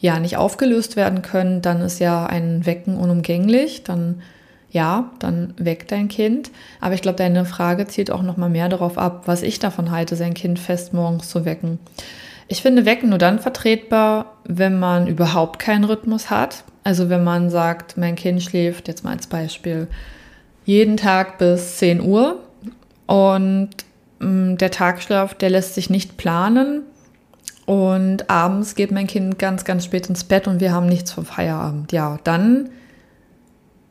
ja 0.00 0.20
nicht 0.20 0.38
aufgelöst 0.38 0.96
werden 0.96 1.20
können, 1.20 1.60
dann 1.60 1.82
ist 1.82 1.98
ja 1.98 2.24
ein 2.24 2.64
Wecken 2.64 2.96
unumgänglich. 2.96 3.82
Dann 3.84 4.22
ja, 4.70 5.10
dann 5.18 5.54
weckt 5.56 5.92
dein 5.92 6.08
Kind. 6.08 6.50
Aber 6.80 6.94
ich 6.94 7.02
glaube, 7.02 7.16
deine 7.16 7.44
Frage 7.44 7.86
zielt 7.86 8.10
auch 8.10 8.22
noch 8.22 8.36
mal 8.36 8.50
mehr 8.50 8.68
darauf 8.68 8.98
ab, 8.98 9.22
was 9.26 9.42
ich 9.42 9.58
davon 9.58 9.90
halte, 9.90 10.16
sein 10.16 10.34
Kind 10.34 10.58
fest 10.58 10.92
morgens 10.92 11.28
zu 11.30 11.44
wecken. 11.44 11.78
Ich 12.48 12.62
finde 12.62 12.86
Wecken 12.86 13.10
nur 13.10 13.18
dann 13.18 13.38
vertretbar, 13.38 14.38
wenn 14.44 14.78
man 14.78 15.06
überhaupt 15.06 15.58
keinen 15.58 15.84
Rhythmus 15.84 16.30
hat. 16.30 16.64
Also 16.82 17.10
wenn 17.10 17.24
man 17.24 17.50
sagt, 17.50 17.96
mein 17.98 18.16
Kind 18.16 18.42
schläft, 18.42 18.88
jetzt 18.88 19.04
mal 19.04 19.12
als 19.12 19.26
Beispiel, 19.26 19.88
jeden 20.64 20.96
Tag 20.96 21.38
bis 21.38 21.76
10 21.78 22.00
Uhr 22.00 22.42
und 23.06 23.70
mh, 24.18 24.26
mm, 24.26 24.58
der 24.58 24.70
Tagschlaf, 24.70 25.34
der 25.34 25.50
lässt 25.50 25.74
sich 25.74 25.90
nicht 25.90 26.16
planen. 26.16 26.82
Und 27.66 28.30
abends 28.30 28.74
geht 28.74 28.92
mein 28.92 29.06
Kind 29.06 29.38
ganz, 29.38 29.64
ganz 29.64 29.84
spät 29.84 30.08
ins 30.08 30.24
Bett 30.24 30.48
und 30.48 30.60
wir 30.60 30.72
haben 30.72 30.86
nichts 30.86 31.12
vom 31.12 31.26
Feierabend. 31.26 31.92
Ja, 31.92 32.18
dann 32.24 32.70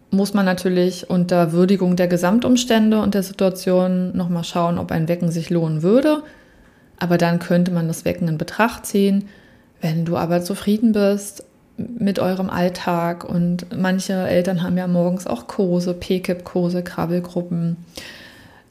muss 0.10 0.34
man 0.34 0.46
natürlich 0.46 1.10
unter 1.10 1.52
Würdigung 1.52 1.96
der 1.96 2.08
Gesamtumstände 2.08 3.02
und 3.02 3.14
der 3.14 3.24
Situation 3.24 4.16
nochmal 4.16 4.44
schauen, 4.44 4.78
ob 4.78 4.92
ein 4.92 5.08
Wecken 5.08 5.32
sich 5.32 5.50
lohnen 5.50 5.84
würde. 5.84 6.24
Aber 7.00 7.18
dann 7.18 7.40
könnte 7.40 7.72
man 7.72 7.88
das 7.88 8.06
Wecken 8.06 8.28
in 8.28 8.38
Betracht 8.38 8.86
ziehen. 8.86 9.28
Wenn 9.82 10.06
du 10.06 10.18
aber 10.18 10.42
zufrieden 10.42 10.94
bist 10.94 11.44
mit 11.78 12.20
eurem 12.20 12.50
Alltag 12.50 13.24
und 13.24 13.68
manche 13.78 14.14
Eltern 14.14 14.64
haben 14.64 14.78
ja 14.78 14.88
morgens 14.88 15.28
auch 15.28 15.46
Kurse, 15.46 15.94
PKIP-Kurse, 15.94 16.84
Krabbelgruppen, 16.84 17.78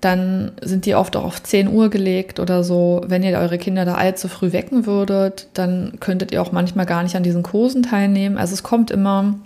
dann 0.01 0.53
sind 0.61 0.87
die 0.87 0.95
oft 0.95 1.17
auch 1.17 1.25
auf 1.25 1.43
10 1.43 1.69
Uhr 1.69 1.89
gelegt 1.89 2.41
oder 2.41 2.65
so. 2.65 3.03
Wenn 3.07 3.23
ihr 3.23 3.39
eure 3.39 3.59
Kinder 3.59 3.85
da 3.85 3.95
allzu 3.95 4.29
früh 4.29 4.53
wecken 4.53 4.87
würdet, 4.87 5.49
dann 5.55 5.95
könntet 6.01 6.33
ihr 6.33 6.43
auch 6.43 6.53
manchmal 6.53 6.87
gar 6.87 7.03
nicht 7.03 7.17
an 7.17 7.23
diesen 7.23 7.43
Kursen 7.43 7.83
teilnehmen. 7.83 8.37
Also 8.39 8.55
es 8.55 8.63
kommt 8.63 8.91
immer 8.91 9.37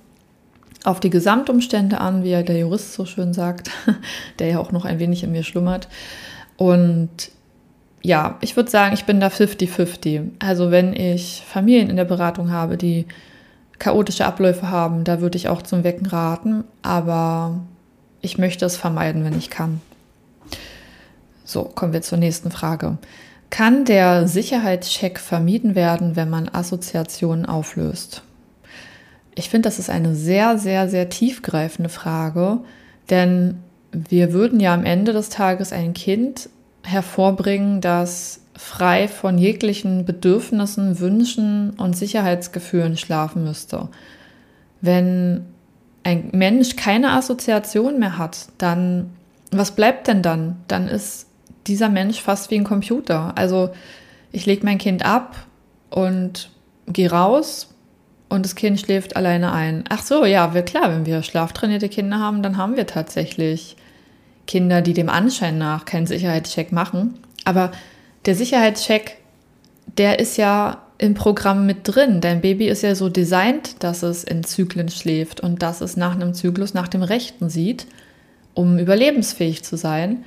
auf 0.84 1.00
die 1.00 1.10
Gesamtumstände 1.10 2.00
an, 2.00 2.24
wie 2.24 2.30
ja 2.30 2.42
der 2.42 2.58
Jurist 2.58 2.94
so 2.94 3.04
schön 3.04 3.34
sagt, 3.34 3.70
der 4.38 4.48
ja 4.48 4.58
auch 4.58 4.72
noch 4.72 4.84
ein 4.84 4.98
wenig 4.98 5.22
in 5.22 5.32
mir 5.32 5.42
schlummert. 5.42 5.88
Und 6.56 7.30
ja, 8.02 8.38
ich 8.40 8.56
würde 8.56 8.70
sagen, 8.70 8.94
ich 8.94 9.04
bin 9.04 9.20
da 9.20 9.28
50-50. 9.28 10.30
Also 10.38 10.70
wenn 10.70 10.94
ich 10.94 11.42
Familien 11.46 11.90
in 11.90 11.96
der 11.96 12.04
Beratung 12.04 12.50
habe, 12.50 12.76
die 12.76 13.06
chaotische 13.78 14.26
Abläufe 14.26 14.70
haben, 14.70 15.04
da 15.04 15.20
würde 15.20 15.36
ich 15.36 15.48
auch 15.48 15.62
zum 15.62 15.84
Wecken 15.84 16.06
raten, 16.06 16.64
aber 16.82 17.60
ich 18.20 18.38
möchte 18.38 18.64
es 18.64 18.76
vermeiden, 18.76 19.24
wenn 19.24 19.36
ich 19.36 19.50
kann. 19.50 19.80
So, 21.44 21.64
kommen 21.64 21.92
wir 21.92 22.02
zur 22.02 22.18
nächsten 22.18 22.50
Frage. 22.50 22.98
Kann 23.48 23.84
der 23.84 24.28
Sicherheitscheck 24.28 25.18
vermieden 25.18 25.74
werden, 25.74 26.14
wenn 26.14 26.30
man 26.30 26.48
Assoziationen 26.48 27.46
auflöst? 27.46 28.22
Ich 29.40 29.48
finde, 29.48 29.68
das 29.68 29.78
ist 29.78 29.88
eine 29.88 30.14
sehr, 30.14 30.58
sehr, 30.58 30.86
sehr 30.86 31.08
tiefgreifende 31.08 31.88
Frage, 31.88 32.58
denn 33.08 33.56
wir 33.90 34.34
würden 34.34 34.60
ja 34.60 34.74
am 34.74 34.84
Ende 34.84 35.14
des 35.14 35.30
Tages 35.30 35.72
ein 35.72 35.94
Kind 35.94 36.50
hervorbringen, 36.82 37.80
das 37.80 38.42
frei 38.54 39.08
von 39.08 39.38
jeglichen 39.38 40.04
Bedürfnissen, 40.04 41.00
Wünschen 41.00 41.70
und 41.70 41.96
Sicherheitsgefühlen 41.96 42.98
schlafen 42.98 43.42
müsste. 43.42 43.88
Wenn 44.82 45.46
ein 46.02 46.28
Mensch 46.32 46.76
keine 46.76 47.12
Assoziation 47.12 47.98
mehr 47.98 48.18
hat, 48.18 48.48
dann, 48.58 49.08
was 49.50 49.70
bleibt 49.70 50.06
denn 50.06 50.20
dann? 50.20 50.56
Dann 50.68 50.86
ist 50.86 51.28
dieser 51.66 51.88
Mensch 51.88 52.20
fast 52.20 52.50
wie 52.50 52.56
ein 52.56 52.64
Computer. 52.64 53.32
Also 53.38 53.70
ich 54.32 54.44
lege 54.44 54.66
mein 54.66 54.76
Kind 54.76 55.02
ab 55.02 55.34
und 55.88 56.50
geh 56.86 57.06
raus 57.06 57.70
und 58.30 58.44
das 58.44 58.54
Kind 58.54 58.80
schläft 58.80 59.16
alleine 59.16 59.52
ein. 59.52 59.84
Ach 59.88 60.02
so, 60.02 60.24
ja, 60.24 60.54
wir, 60.54 60.62
klar, 60.62 60.90
wenn 60.90 61.04
wir 61.04 61.22
schlaftrainierte 61.22 61.88
Kinder 61.88 62.20
haben, 62.20 62.42
dann 62.42 62.56
haben 62.56 62.76
wir 62.76 62.86
tatsächlich 62.86 63.76
Kinder, 64.46 64.82
die 64.82 64.94
dem 64.94 65.10
Anschein 65.10 65.58
nach 65.58 65.84
keinen 65.84 66.06
Sicherheitscheck 66.06 66.72
machen. 66.72 67.18
Aber 67.44 67.72
der 68.26 68.34
Sicherheitscheck, 68.36 69.18
der 69.98 70.20
ist 70.20 70.36
ja 70.36 70.82
im 70.98 71.14
Programm 71.14 71.66
mit 71.66 71.78
drin. 71.82 72.20
Dein 72.20 72.40
Baby 72.40 72.68
ist 72.68 72.82
ja 72.82 72.94
so 72.94 73.08
designt, 73.08 73.82
dass 73.82 74.02
es 74.02 74.22
in 74.22 74.44
Zyklen 74.44 74.88
schläft 74.90 75.40
und 75.40 75.62
dass 75.62 75.80
es 75.80 75.96
nach 75.96 76.14
einem 76.14 76.32
Zyklus 76.32 76.72
nach 76.72 76.88
dem 76.88 77.02
Rechten 77.02 77.50
sieht, 77.50 77.86
um 78.54 78.78
überlebensfähig 78.78 79.64
zu 79.64 79.76
sein. 79.76 80.24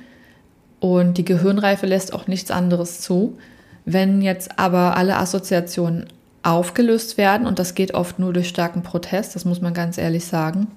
Und 0.78 1.16
die 1.16 1.24
Gehirnreife 1.24 1.86
lässt 1.86 2.12
auch 2.12 2.26
nichts 2.26 2.50
anderes 2.50 3.00
zu. 3.00 3.38
Wenn 3.86 4.20
jetzt 4.20 4.58
aber 4.58 4.96
alle 4.96 5.16
Assoziationen 5.16 6.06
aufgelöst 6.44 7.16
werden, 7.16 7.46
und 7.46 7.58
das 7.58 7.74
geht 7.74 7.94
oft 7.94 8.18
nur 8.18 8.32
durch 8.32 8.48
starken 8.48 8.82
Protest, 8.82 9.34
das 9.34 9.44
muss 9.44 9.60
man 9.60 9.74
ganz 9.74 9.98
ehrlich 9.98 10.26
sagen, 10.26 10.68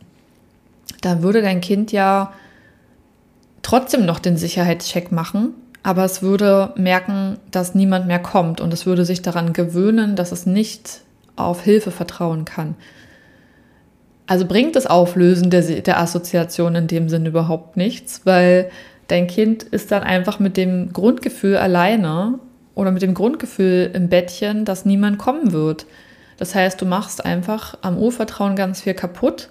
dann 1.02 1.22
würde 1.22 1.42
dein 1.42 1.62
Kind 1.62 1.92
ja 1.92 2.34
trotzdem 3.62 4.06
noch 4.06 4.20
den 4.20 4.38
Sicherheitscheck 4.38 5.12
machen, 5.12 5.54
aber 5.84 6.06
es 6.06 6.22
würde 6.22 6.74
merken, 6.76 7.38
dass 7.52 7.76
niemand 7.76 8.08
mehr 8.08 8.20
kommt 8.20 8.62
und 8.62 8.74
es 8.74 8.86
würde 8.86 9.06
sich 9.06 9.22
daran 9.22 9.54
gewöhnen, 9.54 10.16
dass 10.16 10.32
es 10.32 10.46
nicht 10.46 11.02
auf 11.36 11.62
Hilfe 11.62 11.92
vertrauen 11.92 12.46
kann. 12.46 12.76
Also 14.26 14.46
bringt 14.46 14.76
das 14.76 14.88
Auflösen 14.88 15.50
der, 15.50 15.62
der 15.62 16.00
Assoziation 16.00 16.76
in 16.76 16.88
dem 16.88 17.10
Sinn 17.10 17.26
überhaupt 17.26 17.78
nichts, 17.78 18.22
weil 18.26 18.70
dein 19.08 19.28
Kind 19.28 19.64
ist 19.64 19.92
dann 19.92 20.04
einfach 20.04 20.40
mit 20.40 20.58
dem 20.58 20.92
Grundgefühl 20.92 21.58
alleine 21.58 22.40
oder 22.78 22.92
mit 22.92 23.02
dem 23.02 23.16
Grundgefühl 23.16 23.90
im 23.96 24.08
Bettchen, 24.08 24.64
dass 24.64 24.86
niemand 24.86 25.18
kommen 25.18 25.52
wird. 25.52 25.88
Das 26.38 26.54
heißt, 26.54 26.80
du 26.80 26.86
machst 26.86 27.26
einfach 27.26 27.76
am 27.82 27.98
Urvertrauen 27.98 28.56
ganz 28.56 28.82
viel 28.82 28.94
kaputt 28.94 29.50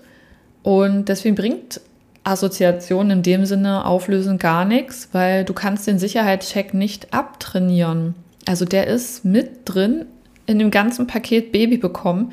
und 0.62 1.08
deswegen 1.08 1.34
bringt 1.34 1.80
Assoziation 2.22 3.10
in 3.10 3.22
dem 3.24 3.44
Sinne 3.44 3.84
auflösen 3.84 4.38
gar 4.38 4.64
nichts, 4.64 5.08
weil 5.10 5.44
du 5.44 5.54
kannst 5.54 5.88
den 5.88 5.98
Sicherheitscheck 5.98 6.72
nicht 6.72 7.12
abtrainieren. 7.12 8.14
Also 8.46 8.64
der 8.64 8.86
ist 8.86 9.24
mit 9.24 9.62
drin 9.64 10.06
in 10.46 10.60
dem 10.60 10.70
ganzen 10.70 11.08
Paket 11.08 11.50
Baby 11.50 11.78
bekommen 11.78 12.32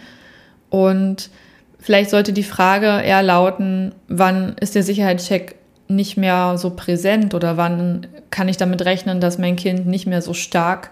und 0.69 1.31
vielleicht 1.79 2.12
sollte 2.12 2.33
die 2.33 2.43
Frage 2.43 3.01
eher 3.03 3.23
lauten, 3.23 3.95
wann 4.09 4.55
ist 4.59 4.75
der 4.75 4.83
Sicherheitscheck 4.83 5.55
nicht 5.87 6.17
mehr 6.17 6.57
so 6.57 6.71
präsent 6.71 7.33
oder 7.33 7.57
wann 7.57 8.07
kann 8.29 8.47
ich 8.47 8.57
damit 8.57 8.83
rechnen, 8.85 9.19
dass 9.19 9.37
mein 9.37 9.55
Kind 9.55 9.85
nicht 9.85 10.07
mehr 10.07 10.21
so 10.21 10.33
stark 10.33 10.91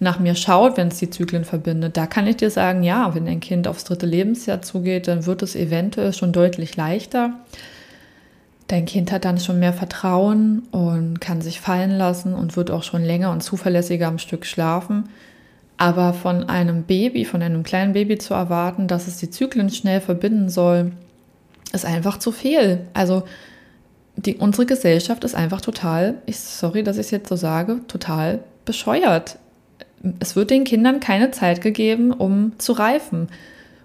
nach 0.00 0.18
mir 0.18 0.34
schaut, 0.34 0.78
wenn 0.78 0.88
es 0.88 0.98
die 0.98 1.10
Zyklen 1.10 1.44
verbindet. 1.44 1.96
Da 1.96 2.06
kann 2.06 2.26
ich 2.26 2.36
dir 2.36 2.50
sagen, 2.50 2.82
ja, 2.82 3.14
wenn 3.14 3.28
ein 3.28 3.40
Kind 3.40 3.68
aufs 3.68 3.84
dritte 3.84 4.06
Lebensjahr 4.06 4.62
zugeht, 4.62 5.08
dann 5.08 5.26
wird 5.26 5.42
es 5.42 5.54
eventuell 5.54 6.14
schon 6.14 6.32
deutlich 6.32 6.74
leichter. 6.76 7.34
Dein 8.66 8.86
Kind 8.86 9.12
hat 9.12 9.24
dann 9.24 9.38
schon 9.38 9.58
mehr 9.58 9.74
Vertrauen 9.74 10.62
und 10.70 11.20
kann 11.20 11.42
sich 11.42 11.60
fallen 11.60 11.90
lassen 11.90 12.34
und 12.34 12.56
wird 12.56 12.70
auch 12.70 12.82
schon 12.82 13.04
länger 13.04 13.30
und 13.30 13.42
zuverlässiger 13.42 14.08
am 14.08 14.18
Stück 14.18 14.46
schlafen. 14.46 15.10
Aber 15.76 16.14
von 16.14 16.48
einem 16.48 16.84
Baby, 16.84 17.24
von 17.24 17.42
einem 17.42 17.62
kleinen 17.62 17.92
Baby 17.92 18.16
zu 18.16 18.32
erwarten, 18.32 18.86
dass 18.86 19.06
es 19.06 19.18
die 19.18 19.30
Zyklen 19.30 19.70
schnell 19.70 20.00
verbinden 20.00 20.48
soll, 20.48 20.92
ist 21.72 21.84
einfach 21.84 22.18
zu 22.18 22.32
viel. 22.32 22.86
Also 22.94 23.24
die, 24.26 24.36
unsere 24.36 24.66
Gesellschaft 24.66 25.24
ist 25.24 25.34
einfach 25.34 25.60
total, 25.60 26.16
ich, 26.26 26.38
sorry, 26.38 26.82
dass 26.82 26.96
ich 26.96 27.06
es 27.06 27.10
jetzt 27.10 27.28
so 27.28 27.36
sage, 27.36 27.80
total 27.88 28.40
bescheuert. 28.64 29.38
Es 30.18 30.36
wird 30.36 30.50
den 30.50 30.64
Kindern 30.64 31.00
keine 31.00 31.30
Zeit 31.30 31.60
gegeben, 31.60 32.12
um 32.12 32.52
zu 32.58 32.72
reifen. 32.72 33.28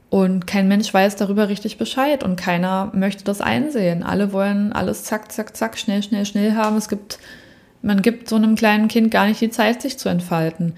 Und 0.10 0.48
kein 0.48 0.68
Mensch 0.68 0.94
weiß 0.94 1.16
darüber 1.16 1.50
richtig 1.50 1.78
Bescheid 1.78 2.24
und 2.24 2.38
keiner 2.38 2.92
möchte 2.94 3.24
das 3.24 3.42
einsehen. 3.42 4.04
Alle 4.04 4.32
wollen 4.32 4.72
alles 4.72 5.04
zack, 5.04 5.32
zack, 5.32 5.58
zack, 5.58 5.78
schnell, 5.78 6.04
schnell, 6.04 6.26
schnell 6.26 6.54
haben. 6.54 6.78
Es 6.78 6.88
gibt, 6.88 7.20
man 7.82 8.02
gibt 8.02 8.30
so 8.30 8.36
einem 8.36 8.56
kleinen 8.56 8.88
Kind 8.88 9.12
gar 9.12 9.28
nicht 9.28 9.42
die 9.42 9.50
Zeit, 9.50 9.82
sich 9.82 9.98
zu 9.98 10.10
entfalten. 10.10 10.74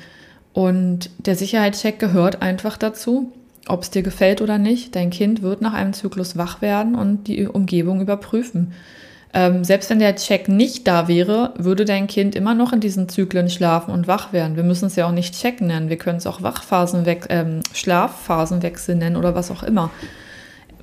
Und 0.53 1.11
der 1.19 1.35
Sicherheitscheck 1.35 1.99
gehört 1.99 2.41
einfach 2.41 2.77
dazu, 2.77 3.31
ob 3.67 3.83
es 3.83 3.91
dir 3.91 4.01
gefällt 4.01 4.41
oder 4.41 4.57
nicht. 4.57 4.95
Dein 4.95 5.11
Kind 5.11 5.41
wird 5.41 5.61
nach 5.61 5.73
einem 5.73 5.93
Zyklus 5.93 6.37
wach 6.37 6.61
werden 6.61 6.95
und 6.95 7.27
die 7.27 7.45
Umgebung 7.47 8.01
überprüfen. 8.01 8.73
Ähm, 9.37 9.63
selbst 9.63 9.91
wenn 9.91 9.99
der 9.99 10.15
Check 10.15 10.49
nicht 10.49 10.87
da 10.87 11.07
wäre, 11.07 11.53
würde 11.59 11.85
dein 11.85 12.07
Kind 12.07 12.35
immer 12.35 12.55
noch 12.55 12.73
in 12.73 12.79
diesen 12.79 13.07
Zyklen 13.07 13.51
schlafen 13.51 13.91
und 13.91 14.07
wach 14.07 14.33
werden. 14.33 14.55
Wir 14.55 14.63
müssen 14.63 14.87
es 14.87 14.95
ja 14.95 15.05
auch 15.05 15.11
nicht 15.11 15.39
checken 15.39 15.67
nennen. 15.67 15.89
Wir 15.89 15.97
können 15.99 16.17
es 16.17 16.25
auch 16.25 16.41
Wachphasenwe 16.41 17.19
ähm, 17.29 17.59
Schlafphasenwechsel 17.71 18.95
nennen 18.95 19.15
oder 19.15 19.35
was 19.35 19.51
auch 19.51 19.61
immer. 19.61 19.91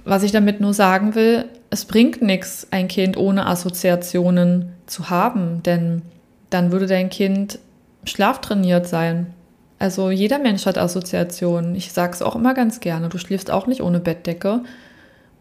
Was 0.05 0.23
ich 0.23 0.31
damit 0.31 0.61
nur 0.61 0.73
sagen 0.73 1.17
will, 1.17 1.47
es 1.71 1.85
bringt 1.85 2.23
nichts, 2.23 2.69
ein 2.71 2.87
Kind 2.87 3.17
ohne 3.17 3.47
Assoziationen 3.47 4.69
zu 4.87 5.11
haben, 5.11 5.65
denn 5.65 6.03
dann 6.51 6.71
würde 6.71 6.87
dein 6.87 7.11
Kind 7.11 7.59
schlaftrainiert 8.05 8.87
sein. 8.87 9.35
Also 9.81 10.13
jeder 10.13 10.39
Mensch 10.39 10.65
hat 10.67 10.79
Assoziationen. 10.79 11.75
Ich 11.75 11.93
sage 11.93 12.13
es 12.13 12.23
auch 12.23 12.37
immer 12.37 12.55
ganz 12.55 12.79
gerne. 12.79 13.09
Du 13.09 13.19
schläfst 13.19 13.51
auch 13.51 13.67
nicht 13.67 13.83
ohne 13.83 13.99
Bettdecke 13.99 14.61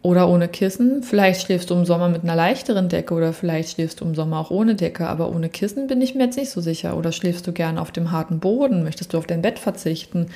oder 0.04 0.28
ohne 0.28 0.48
Kissen. 0.48 1.02
Vielleicht 1.02 1.40
schläfst 1.40 1.70
du 1.70 1.74
im 1.74 1.86
Sommer 1.86 2.10
mit 2.10 2.24
einer 2.24 2.36
leichteren 2.36 2.90
Decke 2.90 3.14
oder 3.14 3.32
vielleicht 3.32 3.70
schläfst 3.70 4.02
du 4.02 4.04
im 4.04 4.14
Sommer 4.14 4.38
auch 4.38 4.50
ohne 4.50 4.74
Decke, 4.74 5.08
aber 5.08 5.30
ohne 5.30 5.48
Kissen 5.48 5.86
bin 5.86 6.02
ich 6.02 6.14
mir 6.14 6.24
jetzt 6.24 6.36
nicht 6.36 6.50
so 6.50 6.60
sicher. 6.60 6.98
Oder 6.98 7.10
schläfst 7.10 7.46
du 7.46 7.52
gerne 7.52 7.80
auf 7.80 7.90
dem 7.90 8.10
harten 8.10 8.38
Boden? 8.38 8.84
Möchtest 8.84 9.14
du 9.14 9.18
auf 9.18 9.26
dein 9.26 9.40
Bett 9.40 9.58
verzichten? 9.58 10.26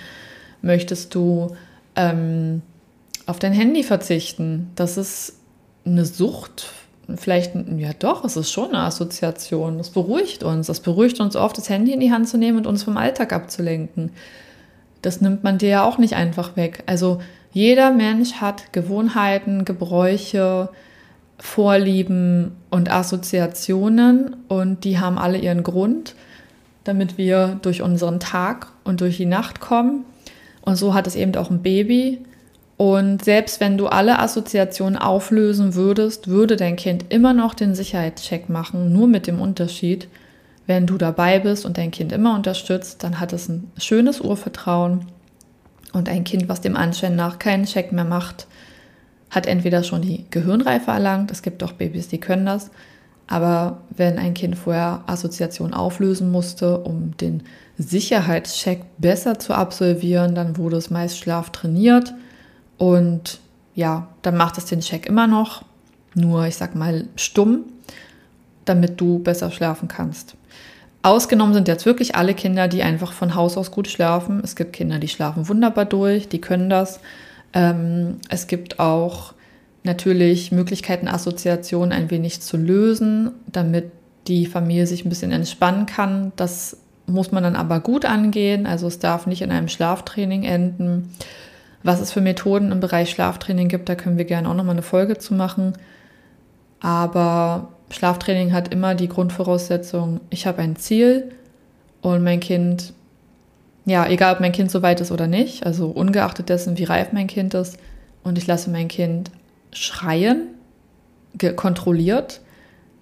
Möchtest 0.62 1.14
du 1.14 1.54
ähm, 1.96 2.62
auf 3.26 3.38
dein 3.38 3.52
Handy 3.52 3.82
verzichten? 3.82 4.70
Das 4.74 4.96
ist 4.96 5.34
eine 5.84 6.06
Sucht. 6.06 6.70
Vielleicht, 7.16 7.54
ja 7.76 7.92
doch, 7.92 8.24
es 8.24 8.38
ist 8.38 8.50
schon 8.50 8.70
eine 8.70 8.84
Assoziation. 8.84 9.76
Das 9.76 9.90
beruhigt 9.90 10.44
uns. 10.44 10.68
Das 10.68 10.80
beruhigt 10.80 11.20
uns 11.20 11.36
oft, 11.36 11.58
das 11.58 11.68
Handy 11.68 11.92
in 11.92 12.00
die 12.00 12.10
Hand 12.10 12.26
zu 12.26 12.38
nehmen 12.38 12.56
und 12.56 12.66
uns 12.66 12.84
vom 12.84 12.96
Alltag 12.96 13.34
abzulenken. 13.34 14.12
Das 15.02 15.20
nimmt 15.20 15.44
man 15.44 15.58
dir 15.58 15.68
ja 15.68 15.84
auch 15.84 15.98
nicht 15.98 16.14
einfach 16.14 16.56
weg. 16.56 16.84
Also 16.86 17.20
jeder 17.52 17.90
Mensch 17.90 18.34
hat 18.34 18.72
Gewohnheiten, 18.72 19.64
Gebräuche, 19.64 20.68
Vorlieben 21.38 22.52
und 22.70 22.90
Assoziationen 22.90 24.36
und 24.48 24.84
die 24.84 24.98
haben 24.98 25.18
alle 25.18 25.38
ihren 25.38 25.62
Grund, 25.62 26.14
damit 26.84 27.16
wir 27.16 27.58
durch 27.62 27.80
unseren 27.82 28.18
Tag 28.18 28.68
und 28.84 29.00
durch 29.00 29.18
die 29.18 29.26
Nacht 29.26 29.60
kommen. 29.60 30.04
Und 30.62 30.76
so 30.76 30.94
hat 30.94 31.06
es 31.06 31.14
eben 31.14 31.34
auch 31.36 31.50
ein 31.50 31.62
Baby. 31.62 32.18
Und 32.76 33.24
selbst 33.24 33.60
wenn 33.60 33.78
du 33.78 33.86
alle 33.86 34.18
Assoziationen 34.18 34.96
auflösen 34.96 35.74
würdest, 35.74 36.28
würde 36.28 36.56
dein 36.56 36.76
Kind 36.76 37.06
immer 37.08 37.34
noch 37.34 37.54
den 37.54 37.74
Sicherheitscheck 37.74 38.48
machen, 38.48 38.92
nur 38.92 39.06
mit 39.06 39.26
dem 39.26 39.40
Unterschied, 39.40 40.08
wenn 40.66 40.86
du 40.86 40.98
dabei 40.98 41.38
bist 41.38 41.64
und 41.64 41.78
dein 41.78 41.90
Kind 41.90 42.12
immer 42.12 42.34
unterstützt, 42.34 43.02
dann 43.02 43.20
hat 43.20 43.32
es 43.32 43.48
ein 43.48 43.70
schönes 43.78 44.20
Urvertrauen 44.20 45.06
und 45.92 46.08
ein 46.08 46.24
Kind, 46.24 46.48
was 46.48 46.60
dem 46.60 46.76
Anschein 46.76 47.16
nach 47.16 47.38
keinen 47.38 47.64
Check 47.64 47.92
mehr 47.92 48.04
macht, 48.04 48.46
hat 49.30 49.46
entweder 49.46 49.82
schon 49.82 50.02
die 50.02 50.24
Gehirnreife 50.30 50.90
erlangt, 50.90 51.30
es 51.30 51.42
gibt 51.42 51.62
auch 51.62 51.72
Babys, 51.72 52.08
die 52.08 52.20
können 52.20 52.46
das, 52.46 52.70
aber 53.26 53.82
wenn 53.94 54.18
ein 54.18 54.34
Kind 54.34 54.56
vorher 54.56 55.02
Assoziation 55.06 55.74
auflösen 55.74 56.30
musste, 56.30 56.78
um 56.78 57.16
den 57.18 57.42
Sicherheitscheck 57.76 58.82
besser 58.96 59.38
zu 59.38 59.54
absolvieren, 59.54 60.34
dann 60.34 60.56
wurde 60.56 60.78
es 60.78 60.90
meist 60.90 61.18
Schlaf 61.18 61.50
trainiert 61.50 62.14
und 62.78 63.40
ja, 63.74 64.08
dann 64.22 64.36
macht 64.36 64.58
es 64.58 64.64
den 64.64 64.80
Check 64.80 65.06
immer 65.06 65.26
noch, 65.26 65.62
nur 66.14 66.46
ich 66.46 66.56
sag 66.56 66.74
mal 66.74 67.04
stumm, 67.16 67.64
damit 68.64 69.00
du 69.00 69.18
besser 69.18 69.50
schlafen 69.50 69.88
kannst. 69.88 70.37
Ausgenommen 71.02 71.54
sind 71.54 71.68
jetzt 71.68 71.86
wirklich 71.86 72.16
alle 72.16 72.34
Kinder, 72.34 72.68
die 72.68 72.82
einfach 72.82 73.12
von 73.12 73.34
Haus 73.34 73.56
aus 73.56 73.70
gut 73.70 73.88
schlafen. 73.88 74.40
Es 74.42 74.56
gibt 74.56 74.72
Kinder, 74.72 74.98
die 74.98 75.08
schlafen 75.08 75.48
wunderbar 75.48 75.84
durch, 75.84 76.28
die 76.28 76.40
können 76.40 76.68
das. 76.68 77.00
Ähm, 77.52 78.16
es 78.28 78.46
gibt 78.46 78.80
auch 78.80 79.32
natürlich 79.84 80.52
Möglichkeiten, 80.52 81.08
Assoziationen 81.08 81.92
ein 81.92 82.10
wenig 82.10 82.40
zu 82.40 82.56
lösen, 82.56 83.30
damit 83.46 83.92
die 84.26 84.46
Familie 84.46 84.86
sich 84.86 85.04
ein 85.04 85.08
bisschen 85.08 85.32
entspannen 85.32 85.86
kann. 85.86 86.32
Das 86.36 86.76
muss 87.06 87.32
man 87.32 87.42
dann 87.42 87.56
aber 87.56 87.80
gut 87.80 88.04
angehen. 88.04 88.66
Also 88.66 88.86
es 88.86 88.98
darf 88.98 89.26
nicht 89.26 89.42
in 89.42 89.50
einem 89.50 89.68
Schlaftraining 89.68 90.42
enden. 90.42 91.14
Was 91.82 92.00
es 92.00 92.12
für 92.12 92.20
Methoden 92.20 92.72
im 92.72 92.80
Bereich 92.80 93.10
Schlaftraining 93.10 93.68
gibt, 93.68 93.88
da 93.88 93.94
können 93.94 94.18
wir 94.18 94.24
gerne 94.24 94.48
auch 94.48 94.54
nochmal 94.54 94.74
eine 94.74 94.82
Folge 94.82 95.16
zu 95.16 95.32
machen. 95.32 95.74
Aber 96.80 97.68
Schlaftraining 97.90 98.52
hat 98.52 98.72
immer 98.72 98.94
die 98.94 99.08
Grundvoraussetzung, 99.08 100.20
ich 100.30 100.46
habe 100.46 100.62
ein 100.62 100.76
Ziel 100.76 101.32
und 102.02 102.22
mein 102.22 102.40
Kind, 102.40 102.92
ja, 103.86 104.06
egal 104.06 104.34
ob 104.34 104.40
mein 104.40 104.52
Kind 104.52 104.70
so 104.70 104.82
weit 104.82 105.00
ist 105.00 105.10
oder 105.10 105.26
nicht, 105.26 105.64
also 105.64 105.88
ungeachtet 105.88 106.48
dessen, 106.48 106.76
wie 106.78 106.84
reif 106.84 107.12
mein 107.12 107.26
Kind 107.26 107.54
ist, 107.54 107.78
und 108.22 108.36
ich 108.36 108.46
lasse 108.46 108.70
mein 108.70 108.88
Kind 108.88 109.30
schreien, 109.72 110.48
kontrolliert 111.56 112.40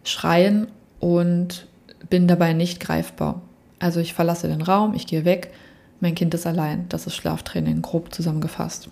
schreien 0.06 0.68
und 1.00 1.66
bin 2.08 2.28
dabei 2.28 2.52
nicht 2.52 2.80
greifbar. 2.80 3.42
Also 3.78 4.00
ich 4.00 4.14
verlasse 4.14 4.48
den 4.48 4.62
Raum, 4.62 4.94
ich 4.94 5.06
gehe 5.06 5.24
weg, 5.24 5.52
mein 6.00 6.14
Kind 6.14 6.32
ist 6.34 6.46
allein. 6.46 6.88
Das 6.88 7.06
ist 7.06 7.16
Schlaftraining, 7.16 7.82
grob 7.82 8.14
zusammengefasst. 8.14 8.88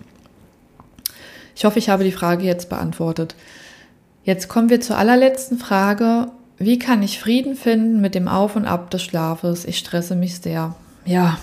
Ich 1.57 1.65
hoffe, 1.65 1.79
ich 1.79 1.89
habe 1.89 2.05
die 2.05 2.13
Frage 2.13 2.45
jetzt 2.45 2.69
beantwortet. 2.69 3.37
Jetzt 4.25 4.49
kommen 4.49 4.71
wir 4.71 4.81
zur 4.81 4.97
allerletzten 4.97 5.59
Frage. 5.59 6.28
Wie 6.57 6.78
kann 6.78 7.02
ich 7.02 7.21
Frieden 7.21 7.57
finden 7.57 8.00
mit 8.00 8.14
dem 8.14 8.26
Auf 8.26 8.57
und 8.57 8.64
Ab 8.64 8.90
des 8.90 9.02
Schlafes? 9.02 9.64
Ich 9.64 9.78
stresse 9.78 10.16
mich 10.16 10.37
sehr. 10.40 10.75
Ja, 11.04 11.38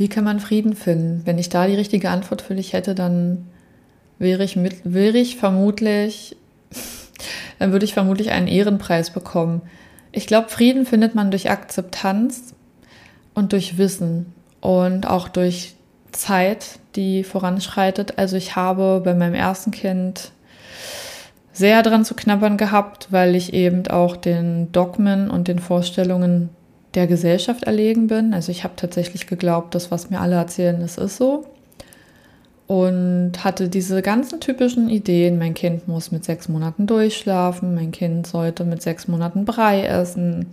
wie 0.00 0.08
kann 0.08 0.24
man 0.24 0.40
Frieden 0.40 0.74
finden? 0.74 1.20
Wenn 1.26 1.38
ich 1.38 1.50
da 1.50 1.66
die 1.66 1.74
richtige 1.74 2.08
Antwort 2.08 2.40
für 2.40 2.54
dich 2.54 2.72
hätte, 2.72 2.94
dann 2.94 3.46
wäre 4.18 4.44
ich, 4.44 4.56
mit, 4.56 4.76
wäre 4.84 5.18
ich 5.18 5.36
vermutlich, 5.36 6.36
dann 7.58 7.72
würde 7.72 7.84
ich 7.84 7.92
vermutlich 7.92 8.30
einen 8.30 8.48
Ehrenpreis 8.48 9.10
bekommen. 9.10 9.60
Ich 10.10 10.26
glaube, 10.26 10.48
Frieden 10.48 10.86
findet 10.86 11.14
man 11.14 11.30
durch 11.30 11.50
Akzeptanz 11.50 12.54
und 13.34 13.52
durch 13.52 13.76
Wissen 13.76 14.32
und 14.62 15.06
auch 15.06 15.28
durch 15.28 15.74
Zeit, 16.12 16.78
die 16.96 17.22
voranschreitet. 17.22 18.18
Also 18.18 18.36
ich 18.36 18.56
habe 18.56 19.02
bei 19.04 19.14
meinem 19.14 19.34
ersten 19.34 19.70
Kind 19.70 20.32
sehr 21.60 21.82
dran 21.82 22.04
zu 22.04 22.14
knabbern 22.14 22.56
gehabt, 22.56 23.08
weil 23.10 23.36
ich 23.36 23.52
eben 23.52 23.86
auch 23.86 24.16
den 24.16 24.72
Dogmen 24.72 25.30
und 25.30 25.46
den 25.46 25.58
Vorstellungen 25.58 26.48
der 26.94 27.06
Gesellschaft 27.06 27.64
erlegen 27.64 28.08
bin. 28.08 28.34
Also 28.34 28.50
ich 28.50 28.64
habe 28.64 28.74
tatsächlich 28.76 29.26
geglaubt, 29.26 29.74
dass 29.74 29.90
was 29.90 30.10
mir 30.10 30.20
alle 30.20 30.36
erzählen, 30.36 30.80
das 30.80 30.98
ist 30.98 31.18
so. 31.18 31.44
Und 32.66 33.32
hatte 33.44 33.68
diese 33.68 34.00
ganzen 34.00 34.40
typischen 34.40 34.88
Ideen, 34.88 35.38
mein 35.38 35.54
Kind 35.54 35.86
muss 35.86 36.10
mit 36.10 36.24
sechs 36.24 36.48
Monaten 36.48 36.86
durchschlafen, 36.86 37.74
mein 37.74 37.92
Kind 37.92 38.26
sollte 38.26 38.64
mit 38.64 38.80
sechs 38.80 39.06
Monaten 39.06 39.44
Brei 39.44 39.84
essen, 39.84 40.46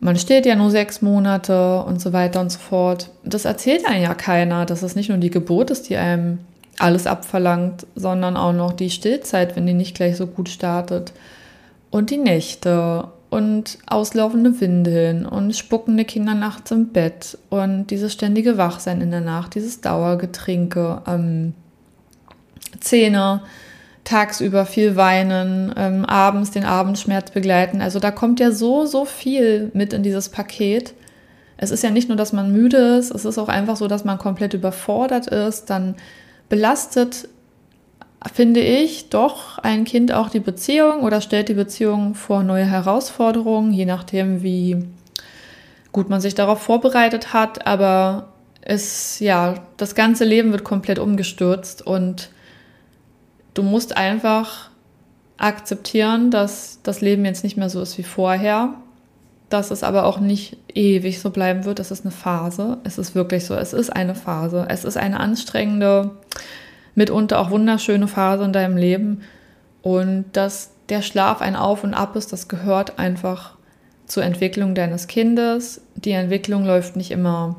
man 0.00 0.16
steht 0.16 0.46
ja 0.46 0.54
nur 0.54 0.70
sechs 0.70 1.02
Monate 1.02 1.82
und 1.82 2.00
so 2.00 2.12
weiter 2.12 2.40
und 2.40 2.52
so 2.52 2.60
fort. 2.60 3.10
Das 3.24 3.44
erzählt 3.44 3.84
einem 3.84 4.04
ja 4.04 4.14
keiner, 4.14 4.64
dass 4.64 4.82
es 4.82 4.94
nicht 4.94 5.08
nur 5.08 5.18
die 5.18 5.30
Geburt 5.30 5.70
ist, 5.70 5.88
die 5.88 5.96
einem 5.96 6.38
alles 6.78 7.06
abverlangt, 7.06 7.86
sondern 7.94 8.36
auch 8.36 8.52
noch 8.52 8.72
die 8.72 8.90
Stillzeit, 8.90 9.56
wenn 9.56 9.66
die 9.66 9.74
nicht 9.74 9.96
gleich 9.96 10.16
so 10.16 10.26
gut 10.26 10.48
startet. 10.48 11.12
Und 11.90 12.10
die 12.10 12.18
Nächte 12.18 13.08
und 13.30 13.78
auslaufende 13.86 14.60
Windeln 14.60 15.26
und 15.26 15.54
spuckende 15.54 16.04
Kinder 16.04 16.34
nachts 16.34 16.70
im 16.70 16.88
Bett 16.88 17.36
und 17.50 17.88
dieses 17.88 18.12
ständige 18.12 18.56
Wachsein 18.56 19.00
in 19.00 19.10
der 19.10 19.20
Nacht, 19.20 19.54
dieses 19.54 19.80
Dauergetrinke, 19.80 21.02
ähm, 21.06 21.54
Zähne, 22.80 23.42
tagsüber 24.04 24.64
viel 24.64 24.96
weinen, 24.96 25.74
ähm, 25.76 26.06
abends 26.06 26.50
den 26.50 26.64
Abendschmerz 26.64 27.30
begleiten. 27.30 27.82
Also 27.82 27.98
da 27.98 28.10
kommt 28.10 28.40
ja 28.40 28.52
so, 28.52 28.86
so 28.86 29.04
viel 29.04 29.70
mit 29.74 29.92
in 29.92 30.02
dieses 30.02 30.30
Paket. 30.30 30.94
Es 31.58 31.70
ist 31.70 31.82
ja 31.82 31.90
nicht 31.90 32.08
nur, 32.08 32.16
dass 32.16 32.32
man 32.32 32.50
müde 32.50 32.78
ist, 32.98 33.10
es 33.10 33.26
ist 33.26 33.36
auch 33.36 33.48
einfach 33.48 33.76
so, 33.76 33.86
dass 33.86 34.06
man 34.06 34.16
komplett 34.16 34.54
überfordert 34.54 35.26
ist. 35.26 35.68
Dann 35.68 35.96
belastet, 36.48 37.28
finde 38.32 38.60
ich, 38.60 39.10
doch 39.10 39.58
ein 39.58 39.84
Kind 39.84 40.12
auch 40.12 40.28
die 40.28 40.40
Beziehung 40.40 41.02
oder 41.02 41.20
stellt 41.20 41.48
die 41.48 41.54
Beziehung 41.54 42.14
vor 42.14 42.42
neue 42.42 42.64
Herausforderungen, 42.64 43.72
je 43.72 43.86
nachdem, 43.86 44.42
wie 44.42 44.84
gut 45.92 46.08
man 46.08 46.20
sich 46.20 46.34
darauf 46.34 46.60
vorbereitet 46.60 47.32
hat. 47.32 47.66
Aber 47.66 48.32
es, 48.60 49.20
ja, 49.20 49.54
das 49.76 49.94
ganze 49.94 50.24
Leben 50.24 50.52
wird 50.52 50.64
komplett 50.64 50.98
umgestürzt 50.98 51.86
und 51.86 52.30
du 53.54 53.62
musst 53.62 53.96
einfach 53.96 54.70
akzeptieren, 55.36 56.30
dass 56.30 56.80
das 56.82 57.00
Leben 57.00 57.24
jetzt 57.24 57.44
nicht 57.44 57.56
mehr 57.56 57.70
so 57.70 57.80
ist 57.80 57.96
wie 57.98 58.02
vorher, 58.02 58.74
dass 59.48 59.70
es 59.70 59.82
aber 59.82 60.04
auch 60.04 60.20
nicht 60.20 60.56
ewig 60.74 61.20
so 61.20 61.30
bleiben 61.30 61.64
wird. 61.64 61.80
Es 61.80 61.90
ist 61.90 62.04
eine 62.04 62.12
Phase. 62.12 62.78
Es 62.84 62.98
ist 62.98 63.14
wirklich 63.14 63.46
so. 63.46 63.54
Es 63.54 63.72
ist 63.72 63.90
eine 63.90 64.14
Phase. 64.14 64.66
Es 64.68 64.84
ist 64.84 64.96
eine 64.96 65.20
anstrengende, 65.20 66.10
mitunter 66.94 67.40
auch 67.40 67.50
wunderschöne 67.50 68.08
Phase 68.08 68.44
in 68.44 68.52
deinem 68.52 68.76
Leben. 68.76 69.22
Und 69.82 70.26
dass 70.32 70.70
der 70.88 71.02
Schlaf 71.02 71.40
ein 71.40 71.56
Auf 71.56 71.84
und 71.84 71.94
Ab 71.94 72.16
ist, 72.16 72.32
das 72.32 72.48
gehört 72.48 72.98
einfach 72.98 73.54
zur 74.06 74.22
Entwicklung 74.22 74.74
deines 74.74 75.06
Kindes. 75.06 75.80
Die 75.94 76.12
Entwicklung 76.12 76.64
läuft 76.64 76.96
nicht 76.96 77.10
immer 77.10 77.56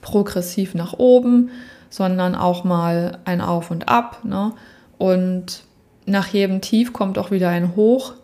progressiv 0.00 0.74
nach 0.74 0.94
oben, 0.94 1.50
sondern 1.90 2.34
auch 2.34 2.64
mal 2.64 3.18
ein 3.24 3.40
Auf 3.40 3.70
und 3.70 3.88
Ab. 3.88 4.24
Ne? 4.24 4.52
Und 4.98 5.64
nach 6.06 6.28
jedem 6.28 6.60
Tief 6.60 6.92
kommt 6.92 7.18
auch 7.18 7.30
wieder 7.30 7.48
ein 7.48 7.76
Hoch. 7.76 8.14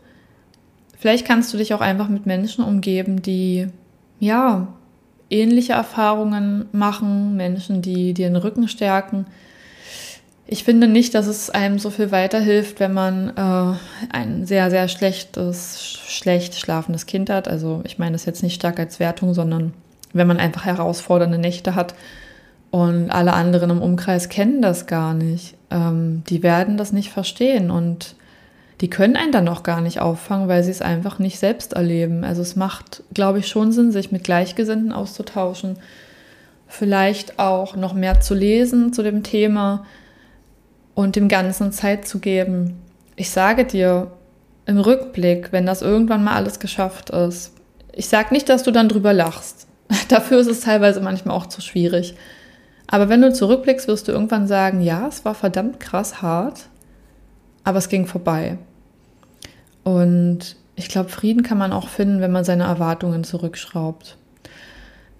Vielleicht 1.00 1.26
kannst 1.26 1.52
du 1.54 1.56
dich 1.56 1.72
auch 1.72 1.80
einfach 1.80 2.08
mit 2.08 2.26
Menschen 2.26 2.62
umgeben, 2.62 3.22
die 3.22 3.68
ja 4.18 4.68
ähnliche 5.30 5.72
Erfahrungen 5.72 6.66
machen, 6.72 7.38
Menschen, 7.38 7.80
die 7.80 8.12
dir 8.12 8.28
den 8.28 8.36
Rücken 8.36 8.68
stärken. 8.68 9.24
Ich 10.46 10.62
finde 10.62 10.88
nicht, 10.88 11.14
dass 11.14 11.26
es 11.26 11.48
einem 11.48 11.78
so 11.78 11.88
viel 11.88 12.10
weiterhilft, 12.10 12.80
wenn 12.80 12.92
man 12.92 13.30
äh, 13.30 14.14
ein 14.14 14.44
sehr, 14.44 14.68
sehr 14.68 14.88
schlechtes, 14.88 15.98
schlecht 16.06 16.56
schlafendes 16.56 17.06
Kind 17.06 17.30
hat. 17.30 17.48
Also 17.48 17.80
ich 17.84 17.98
meine 17.98 18.12
das 18.12 18.26
jetzt 18.26 18.42
nicht 18.42 18.56
stark 18.56 18.78
als 18.78 19.00
Wertung, 19.00 19.32
sondern 19.32 19.72
wenn 20.12 20.26
man 20.26 20.36
einfach 20.36 20.66
herausfordernde 20.66 21.38
Nächte 21.38 21.76
hat 21.76 21.94
und 22.70 23.08
alle 23.08 23.32
anderen 23.32 23.70
im 23.70 23.80
Umkreis 23.80 24.28
kennen 24.28 24.60
das 24.60 24.86
gar 24.86 25.14
nicht. 25.14 25.54
Ähm, 25.70 26.24
die 26.28 26.42
werden 26.42 26.76
das 26.76 26.92
nicht 26.92 27.10
verstehen 27.10 27.70
und 27.70 28.16
die 28.80 28.88
können 28.88 29.16
einen 29.16 29.32
dann 29.32 29.48
auch 29.48 29.62
gar 29.62 29.80
nicht 29.80 30.00
auffangen, 30.00 30.48
weil 30.48 30.62
sie 30.64 30.70
es 30.70 30.80
einfach 30.80 31.18
nicht 31.18 31.38
selbst 31.38 31.74
erleben. 31.74 32.24
Also 32.24 32.40
es 32.40 32.56
macht, 32.56 33.02
glaube 33.12 33.40
ich, 33.40 33.48
schon 33.48 33.72
Sinn, 33.72 33.92
sich 33.92 34.10
mit 34.10 34.24
Gleichgesinnten 34.24 34.92
auszutauschen, 34.92 35.78
vielleicht 36.66 37.38
auch 37.38 37.76
noch 37.76 37.92
mehr 37.92 38.20
zu 38.20 38.34
lesen 38.34 38.92
zu 38.92 39.02
dem 39.02 39.22
Thema 39.22 39.84
und 40.94 41.16
dem 41.16 41.28
Ganzen 41.28 41.72
Zeit 41.72 42.08
zu 42.08 42.20
geben. 42.20 42.80
Ich 43.16 43.30
sage 43.30 43.64
dir, 43.64 44.12
im 44.66 44.78
Rückblick, 44.78 45.52
wenn 45.52 45.66
das 45.66 45.82
irgendwann 45.82 46.24
mal 46.24 46.34
alles 46.34 46.60
geschafft 46.60 47.10
ist, 47.10 47.52
ich 47.92 48.08
sage 48.08 48.32
nicht, 48.32 48.48
dass 48.48 48.62
du 48.62 48.70
dann 48.70 48.88
drüber 48.88 49.12
lachst. 49.12 49.66
Dafür 50.08 50.38
ist 50.38 50.46
es 50.46 50.60
teilweise 50.60 51.00
manchmal 51.00 51.36
auch 51.36 51.46
zu 51.46 51.60
schwierig. 51.60 52.14
Aber 52.86 53.08
wenn 53.08 53.20
du 53.20 53.32
zurückblickst, 53.32 53.88
wirst 53.88 54.08
du 54.08 54.12
irgendwann 54.12 54.46
sagen, 54.46 54.80
ja, 54.80 55.06
es 55.08 55.24
war 55.24 55.34
verdammt 55.34 55.80
krass 55.80 56.22
hart, 56.22 56.68
aber 57.64 57.78
es 57.78 57.88
ging 57.88 58.06
vorbei. 58.06 58.58
Und 59.84 60.56
ich 60.76 60.88
glaube, 60.88 61.08
Frieden 61.08 61.42
kann 61.42 61.58
man 61.58 61.72
auch 61.72 61.88
finden, 61.88 62.20
wenn 62.20 62.32
man 62.32 62.44
seine 62.44 62.64
Erwartungen 62.64 63.24
zurückschraubt. 63.24 64.16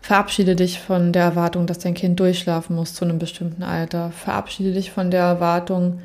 Verabschiede 0.00 0.56
dich 0.56 0.80
von 0.80 1.12
der 1.12 1.24
Erwartung, 1.24 1.66
dass 1.66 1.78
dein 1.78 1.94
Kind 1.94 2.18
durchschlafen 2.20 2.74
muss 2.74 2.94
zu 2.94 3.04
einem 3.04 3.18
bestimmten 3.18 3.62
Alter. 3.62 4.10
Verabschiede 4.12 4.72
dich 4.72 4.90
von 4.90 5.10
der 5.10 5.22
Erwartung, 5.22 6.00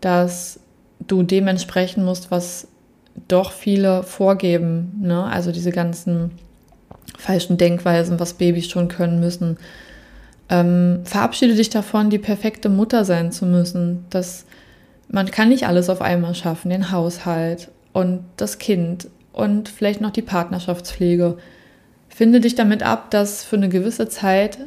dass 0.00 0.60
du 1.00 1.22
dementsprechend 1.22 2.04
musst, 2.04 2.30
was 2.30 2.68
doch 3.26 3.52
viele 3.52 4.04
vorgeben. 4.04 5.00
Ne? 5.02 5.24
Also 5.24 5.50
diese 5.50 5.72
ganzen 5.72 6.30
falschen 7.18 7.58
Denkweisen, 7.58 8.20
was 8.20 8.34
Babys 8.34 8.68
schon 8.68 8.88
können 8.88 9.20
müssen. 9.20 9.58
Ähm, 10.48 11.00
verabschiede 11.04 11.54
dich 11.54 11.70
davon, 11.70 12.10
die 12.10 12.18
perfekte 12.18 12.68
Mutter 12.68 13.04
sein 13.04 13.32
zu 13.32 13.46
müssen. 13.46 14.04
Das, 14.10 14.46
man 15.08 15.30
kann 15.30 15.48
nicht 15.48 15.66
alles 15.66 15.88
auf 15.90 16.02
einmal 16.02 16.34
schaffen, 16.34 16.70
den 16.70 16.92
Haushalt 16.92 17.68
und 17.92 18.24
das 18.36 18.58
Kind 18.58 19.08
und 19.32 19.68
vielleicht 19.68 20.00
noch 20.00 20.10
die 20.10 20.22
Partnerschaftspflege. 20.22 21.38
Finde 22.08 22.40
dich 22.40 22.54
damit 22.54 22.82
ab, 22.82 23.10
dass 23.10 23.44
für 23.44 23.56
eine 23.56 23.68
gewisse 23.68 24.08
Zeit 24.08 24.58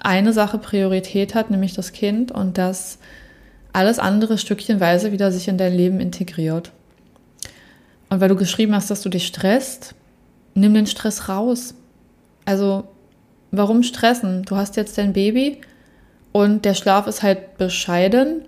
eine 0.00 0.32
Sache 0.32 0.58
Priorität 0.58 1.34
hat, 1.34 1.50
nämlich 1.50 1.74
das 1.74 1.92
Kind 1.92 2.30
und 2.30 2.58
dass 2.58 2.98
alles 3.72 3.98
andere 3.98 4.38
stückchenweise 4.38 5.12
wieder 5.12 5.32
sich 5.32 5.48
in 5.48 5.58
dein 5.58 5.74
Leben 5.74 6.00
integriert. 6.00 6.72
Und 8.08 8.20
weil 8.20 8.28
du 8.28 8.36
geschrieben 8.36 8.74
hast, 8.74 8.90
dass 8.90 9.02
du 9.02 9.08
dich 9.08 9.26
stresst, 9.26 9.94
nimm 10.54 10.74
den 10.74 10.86
Stress 10.86 11.28
raus. 11.28 11.74
Also 12.44 12.84
Warum 13.56 13.82
stressen? 13.82 14.42
Du 14.42 14.56
hast 14.56 14.76
jetzt 14.76 14.98
dein 14.98 15.12
Baby 15.12 15.60
und 16.32 16.64
der 16.64 16.74
Schlaf 16.74 17.06
ist 17.06 17.22
halt 17.22 17.56
bescheiden. 17.56 18.42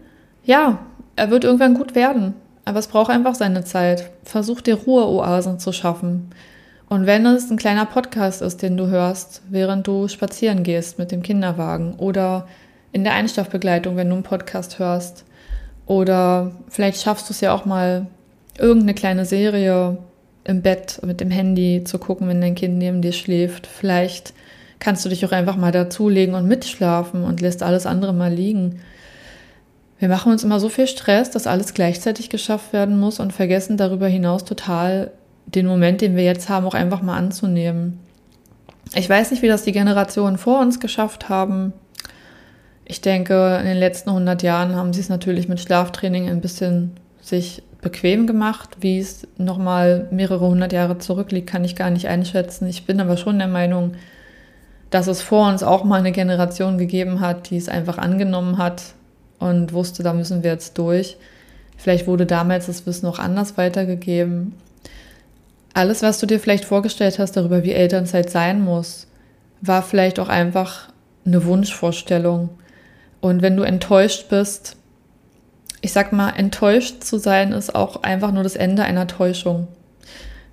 Ja, 0.45 0.81
er 1.17 1.31
wird 1.31 1.45
irgendwann 1.45 1.75
gut 1.75 1.95
werden, 1.95 2.35
aber 2.69 2.79
es 2.79 2.89
braucht 2.89 3.11
einfach 3.11 3.35
seine 3.35 3.65
Zeit. 3.65 4.11
Versuch 4.25 4.61
dir 4.61 4.75
Ruheoasen 4.75 5.59
zu 5.59 5.73
schaffen. 5.73 6.31
Und 6.89 7.07
wenn 7.07 7.25
es 7.25 7.51
ein 7.51 7.57
kleiner 7.57 7.87
Podcast 7.87 8.43
ist, 8.43 8.61
den 8.63 8.77
du 8.77 8.89
hörst, 8.89 9.43
während 9.49 9.87
du 9.87 10.07
spazieren 10.09 10.63
gehst 10.63 10.99
mit 10.99 11.11
dem 11.11 11.23
Kinderwagen 11.23 11.95
oder 11.95 12.47
in 12.93 13.05
der 13.05 13.15
Einstoffbegleitung, 13.15 13.97
wenn 13.97 14.09
du 14.09 14.15
einen 14.17 14.23
Podcast 14.23 14.79
hörst, 14.79 15.25
oder 15.87 16.53
vielleicht 16.69 17.01
schaffst 17.01 17.31
du 17.31 17.33
es 17.33 17.41
ja 17.41 17.55
auch 17.55 17.65
mal, 17.65 18.07
irgendeine 18.59 18.95
kleine 18.95 19.25
Serie 19.25 19.97
im 20.45 20.61
Bett 20.61 21.01
mit 21.05 21.21
dem 21.21 21.31
Handy 21.31 21.85
zu 21.85 21.99
gucken, 21.99 22.29
wenn 22.29 22.43
dein 22.43 22.55
Kind 22.55 22.77
neben 22.77 23.01
dir 23.01 23.13
schläft. 23.13 23.67
Vielleicht 23.67 24.35
kannst 24.79 25.05
du 25.05 25.09
dich 25.09 25.25
auch 25.25 25.33
einfach 25.33 25.57
mal 25.57 25.73
dazulegen 25.73 26.35
und 26.35 26.47
mitschlafen 26.47 27.25
und 27.25 27.41
lässt 27.41 27.63
alles 27.63 27.87
andere 27.87 28.13
mal 28.13 28.33
liegen. 28.33 28.81
Wir 29.99 30.09
machen 30.09 30.31
uns 30.31 30.45
immer 30.45 30.61
so 30.61 30.69
viel 30.69 30.87
Stress, 30.87 31.31
dass 31.31 31.47
alles 31.47 31.75
gleichzeitig 31.75 32.31
geschafft 32.31 32.73
werden 32.73 33.01
muss 33.01 33.19
und 33.19 33.33
vergessen 33.33 33.77
darüber 33.77 34.07
hinaus 34.07 34.45
total 34.45 35.11
den 35.47 35.67
Moment, 35.67 36.01
den 36.01 36.15
wir 36.15 36.25
jetzt 36.25 36.49
haben, 36.49 36.67
auch 36.67 36.75
einfach 36.75 37.03
mal 37.03 37.17
anzunehmen. 37.17 37.99
Ich 38.95 39.09
weiß 39.09 39.31
nicht, 39.31 39.43
wie 39.43 39.49
das 39.49 39.65
die 39.65 39.73
Generationen 39.73 40.39
vor 40.39 40.61
uns 40.61 40.79
geschafft 40.79 41.29
haben. 41.29 41.73
Ich 42.85 43.01
denke, 43.01 43.57
in 43.61 43.67
den 43.67 43.77
letzten 43.77 44.11
100 44.11 44.43
Jahren 44.43 44.77
haben 44.77 44.93
sie 44.93 45.01
es 45.01 45.09
natürlich 45.09 45.49
mit 45.49 45.61
Schlaftraining 45.61 46.29
ein 46.29 46.41
bisschen 46.41 46.93
sich 47.21 47.63
bequem 47.83 48.27
gemacht. 48.27 48.77
Wie 48.81 48.99
es 48.99 49.27
nochmal 49.37 50.07
mehrere 50.11 50.47
hundert 50.47 50.73
Jahre 50.73 50.99
zurückliegt, 50.99 51.49
kann 51.49 51.65
ich 51.65 51.77
gar 51.77 51.91
nicht 51.91 52.09
einschätzen. 52.09 52.67
Ich 52.69 52.87
bin 52.87 53.01
aber 53.01 53.17
schon 53.17 53.39
der 53.39 53.49
Meinung, 53.49 53.93
dass 54.91 55.07
es 55.07 55.21
vor 55.23 55.49
uns 55.49 55.63
auch 55.63 55.85
mal 55.85 55.99
eine 55.99 56.13
Generation 56.13 56.79
gegeben 56.79 57.21
hat, 57.21 57.51
die 57.51 57.57
es 57.57 57.69
einfach 57.69 57.99
angenommen 57.99 58.59
hat 58.59 58.95
und 59.39 59.73
wusste, 59.73 60.03
da 60.03 60.13
müssen 60.13 60.43
wir 60.43 60.53
jetzt 60.53 60.79
durch. 60.79 61.17
Vielleicht 61.77 62.07
wurde 62.07 62.27
damals 62.27 62.67
das 62.67 62.87
Wissen 62.87 63.07
auch 63.07 63.19
anders 63.19 63.57
weitergegeben. 63.57 64.55
Alles, 65.75 66.03
was 66.03 66.19
du 66.19 66.27
dir 66.27 66.41
vielleicht 66.41 66.65
vorgestellt 66.65 67.19
hast 67.19 67.37
darüber, 67.37 67.63
wie 67.63 67.73
Elternzeit 67.73 68.31
sein 68.31 68.61
muss, 68.61 69.07
war 69.61 69.83
vielleicht 69.83 70.19
auch 70.19 70.29
einfach 70.29 70.89
eine 71.25 71.45
Wunschvorstellung. 71.45 72.51
Und 73.21 73.43
wenn 73.43 73.57
du 73.57 73.63
enttäuscht 73.63 74.29
bist, 74.29 74.77
ich 75.81 75.93
sag 75.93 76.13
mal, 76.13 76.31
enttäuscht 76.31 77.05
zu 77.05 77.19
sein 77.19 77.53
ist 77.53 77.75
auch 77.75 78.03
einfach 78.03 78.33
nur 78.33 78.43
das 78.43 78.57
Ende 78.57 78.83
einer 78.83 79.07
Täuschung. 79.07 79.69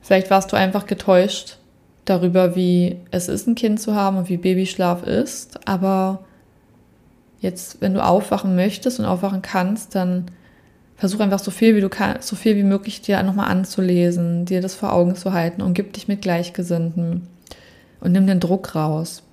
Vielleicht 0.01 0.29
warst 0.29 0.51
du 0.51 0.55
einfach 0.55 0.85
getäuscht 0.85 1.57
darüber, 2.05 2.55
wie 2.55 2.97
es 3.09 3.27
ist, 3.27 3.47
ein 3.47 3.55
Kind 3.55 3.81
zu 3.81 3.95
haben 3.95 4.17
und 4.17 4.29
wie 4.29 4.37
Babyschlaf 4.37 5.03
ist. 5.03 5.67
Aber 5.67 6.25
jetzt, 7.45 7.81
wenn 7.81 7.93
du 7.93 8.03
aufwachen 8.03 8.55
möchtest 8.55 8.99
und 8.99 9.05
aufwachen 9.05 9.41
kannst, 9.41 9.95
dann 9.95 10.25
versuch 10.97 11.19
einfach 11.19 11.39
so 11.39 11.51
viel 11.51 11.75
wie 11.75 11.81
du 11.81 11.89
kannst, 11.89 12.27
so 12.27 12.35
viel 12.35 12.55
wie 12.55 12.63
möglich 12.63 13.01
dir 13.01 13.21
nochmal 13.23 13.49
anzulesen, 13.49 14.45
dir 14.45 14.61
das 14.61 14.75
vor 14.75 14.93
Augen 14.93 15.15
zu 15.15 15.33
halten 15.33 15.61
und 15.61 15.73
gib 15.73 15.93
dich 15.93 16.07
mit 16.07 16.21
Gleichgesinnten 16.21 17.27
und 17.99 18.11
nimm 18.11 18.27
den 18.27 18.39
Druck 18.39 18.75
raus. 18.75 19.23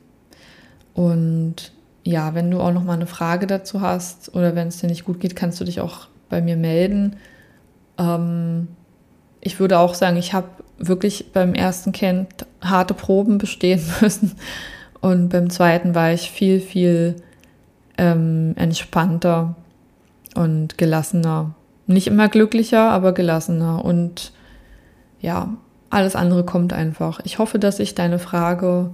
Und 0.95 1.73
ja, 2.05 2.35
wenn 2.35 2.51
du 2.51 2.61
auch 2.61 2.73
noch 2.73 2.85
mal 2.85 2.95
eine 2.95 3.07
Frage 3.07 3.47
dazu 3.47 3.81
hast 3.81 4.35
oder 4.35 4.55
wenn 4.55 4.69
es 4.69 4.79
dir 4.79 4.89
nicht 4.89 5.05
gut 5.05 5.21
geht, 5.21 5.37
kannst 5.37 5.61
du 5.61 5.65
dich 5.65 5.81
auch 5.81 6.09
bei 6.29 6.41
mir 6.41 6.57
melden. 6.57 7.17
Ähm, 7.99 8.69
ich 9.41 9.61
würde 9.61 9.79
auch 9.79 9.95
sagen, 9.95 10.17
ich 10.17 10.35
habe 10.35 10.49
wirklich 10.79 11.33
beim 11.33 11.55
ersten 11.55 11.93
Kind 11.93 12.29
harte 12.61 12.95
Proben 12.95 13.39
bestehen 13.39 13.81
müssen 14.01 14.33
und 15.01 15.29
beim 15.29 15.51
zweiten 15.51 15.95
war 15.95 16.13
ich 16.13 16.31
viel, 16.31 16.61
viel 16.61 17.17
ähm, 17.99 18.55
entspannter 18.57 19.55
und 20.35 20.79
gelassener. 20.79 21.55
Nicht 21.87 22.07
immer 22.07 22.29
glücklicher, 22.29 22.91
aber 22.91 23.13
gelassener 23.13 23.85
und 23.85 24.33
ja, 25.21 25.55
alles 25.91 26.17
andere 26.17 26.45
kommt 26.45 26.73
einfach. 26.73 27.21
Ich 27.25 27.39
hoffe, 27.39 27.59
dass 27.59 27.79
ich 27.79 27.95
deine 27.95 28.19
Frage 28.19 28.91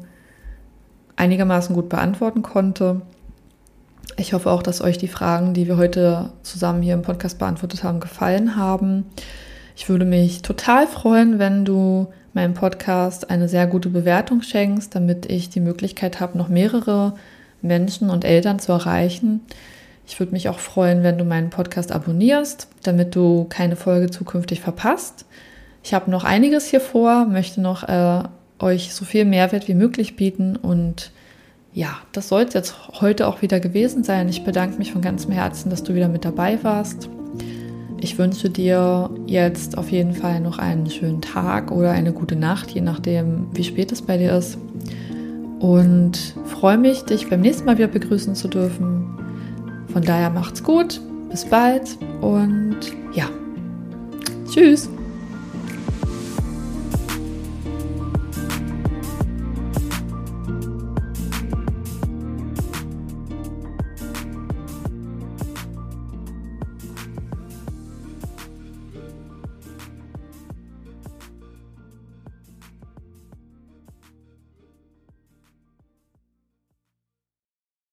einigermaßen 1.17 1.75
gut 1.75 1.89
beantworten 1.89 2.43
konnte. 2.43 3.03
Ich 4.17 4.33
hoffe 4.33 4.51
auch, 4.51 4.63
dass 4.63 4.81
euch 4.81 4.99
die 4.99 5.09
Fragen, 5.09 5.55
die 5.55 5.69
wir 5.69 5.77
heute 5.77 6.31
zusammen 6.43 6.83
hier 6.83 6.95
im 6.95 7.03
Podcast 7.03 7.39
beantwortet 7.39 7.85
haben, 7.85 8.01
gefallen 8.01 8.57
haben. 8.57 9.07
Ich 9.77 9.89
würde 9.89 10.05
mich 10.05 10.43
total 10.43 10.89
freuen, 10.89 11.39
wenn 11.39 11.65
du 11.65 12.09
meinem 12.33 12.55
Podcast 12.55 13.31
eine 13.31 13.49
sehr 13.49 13.67
gute 13.67 13.91
Bewertung 13.91 14.43
schenkst, 14.43 14.95
damit 14.95 15.27
ich 15.27 15.51
die 15.51 15.61
Möglichkeit 15.61 16.21
habe, 16.21 16.37
noch 16.37 16.49
mehrere 16.49 17.15
Menschen 17.63 18.11
und 18.11 18.25
Eltern 18.25 18.59
zu 18.59 18.73
erreichen. 18.73 19.41
Ich 20.07 20.19
würde 20.19 20.33
mich 20.33 20.49
auch 20.49 20.59
freuen, 20.59 21.03
wenn 21.03 21.19
du 21.19 21.25
meinen 21.25 21.51
Podcast 21.51 21.93
abonnierst, 21.93 22.69
damit 22.83 23.15
du 23.15 23.45
keine 23.49 23.77
Folge 23.77 24.11
zukünftig 24.11 24.61
verpasst. 24.61 25.27
Ich 25.83 25.95
habe 25.95 26.11
noch 26.11 26.25
einiges 26.25 26.67
hier 26.67 26.81
vor, 26.81 27.27
möchte 27.27 27.61
noch 27.61 27.87
äh, 27.87 28.23
euch 28.59 28.95
so 28.95 29.05
viel 29.05 29.25
Mehrwert 29.25 29.69
wie 29.69 29.75
möglich 29.75 30.17
bieten. 30.17 30.57
Und 30.57 31.13
ja, 31.73 31.99
das 32.13 32.29
soll 32.29 32.43
es 32.43 32.55
jetzt 32.55 33.01
heute 33.01 33.27
auch 33.27 33.43
wieder 33.43 33.61
gewesen 33.61 34.03
sein. 34.03 34.29
Ich 34.29 34.45
bedanke 34.45 34.79
mich 34.79 34.93
von 34.93 35.03
ganzem 35.03 35.33
Herzen, 35.33 35.71
dass 35.71 35.83
du 35.83 35.95
wieder 35.95 36.09
mit 36.09 36.25
dabei 36.25 36.63
warst. 36.63 37.09
Ich 38.01 38.17
wünsche 38.17 38.49
dir 38.49 39.11
jetzt 39.27 39.77
auf 39.77 39.91
jeden 39.91 40.15
Fall 40.15 40.41
noch 40.41 40.59
einen 40.59 40.89
schönen 40.89 41.21
Tag 41.21 41.73
oder 41.73 41.91
eine 41.91 42.13
gute 42.13 42.37
Nacht, 42.37 42.71
je 42.71 42.81
nachdem, 42.81 43.49
wie 43.53 43.65
spät 43.65 43.93
es 43.93 44.03
bei 44.03 44.17
dir 44.17 44.37
ist. 44.37 44.57
Und 45.61 46.35
freue 46.45 46.79
mich, 46.79 47.03
dich 47.03 47.29
beim 47.29 47.41
nächsten 47.41 47.67
Mal 47.67 47.79
wieder 47.79 47.89
begrüßen 47.89 48.35
zu 48.35 48.49
dürfen. 48.49 49.19
Von 49.93 50.03
daher 50.03 50.31
macht's 50.31 50.63
gut, 50.63 51.01
bis 51.31 51.45
bald 51.45 51.99
und 52.21 52.79
ja, 53.13 53.29
tschüss. 54.53 54.89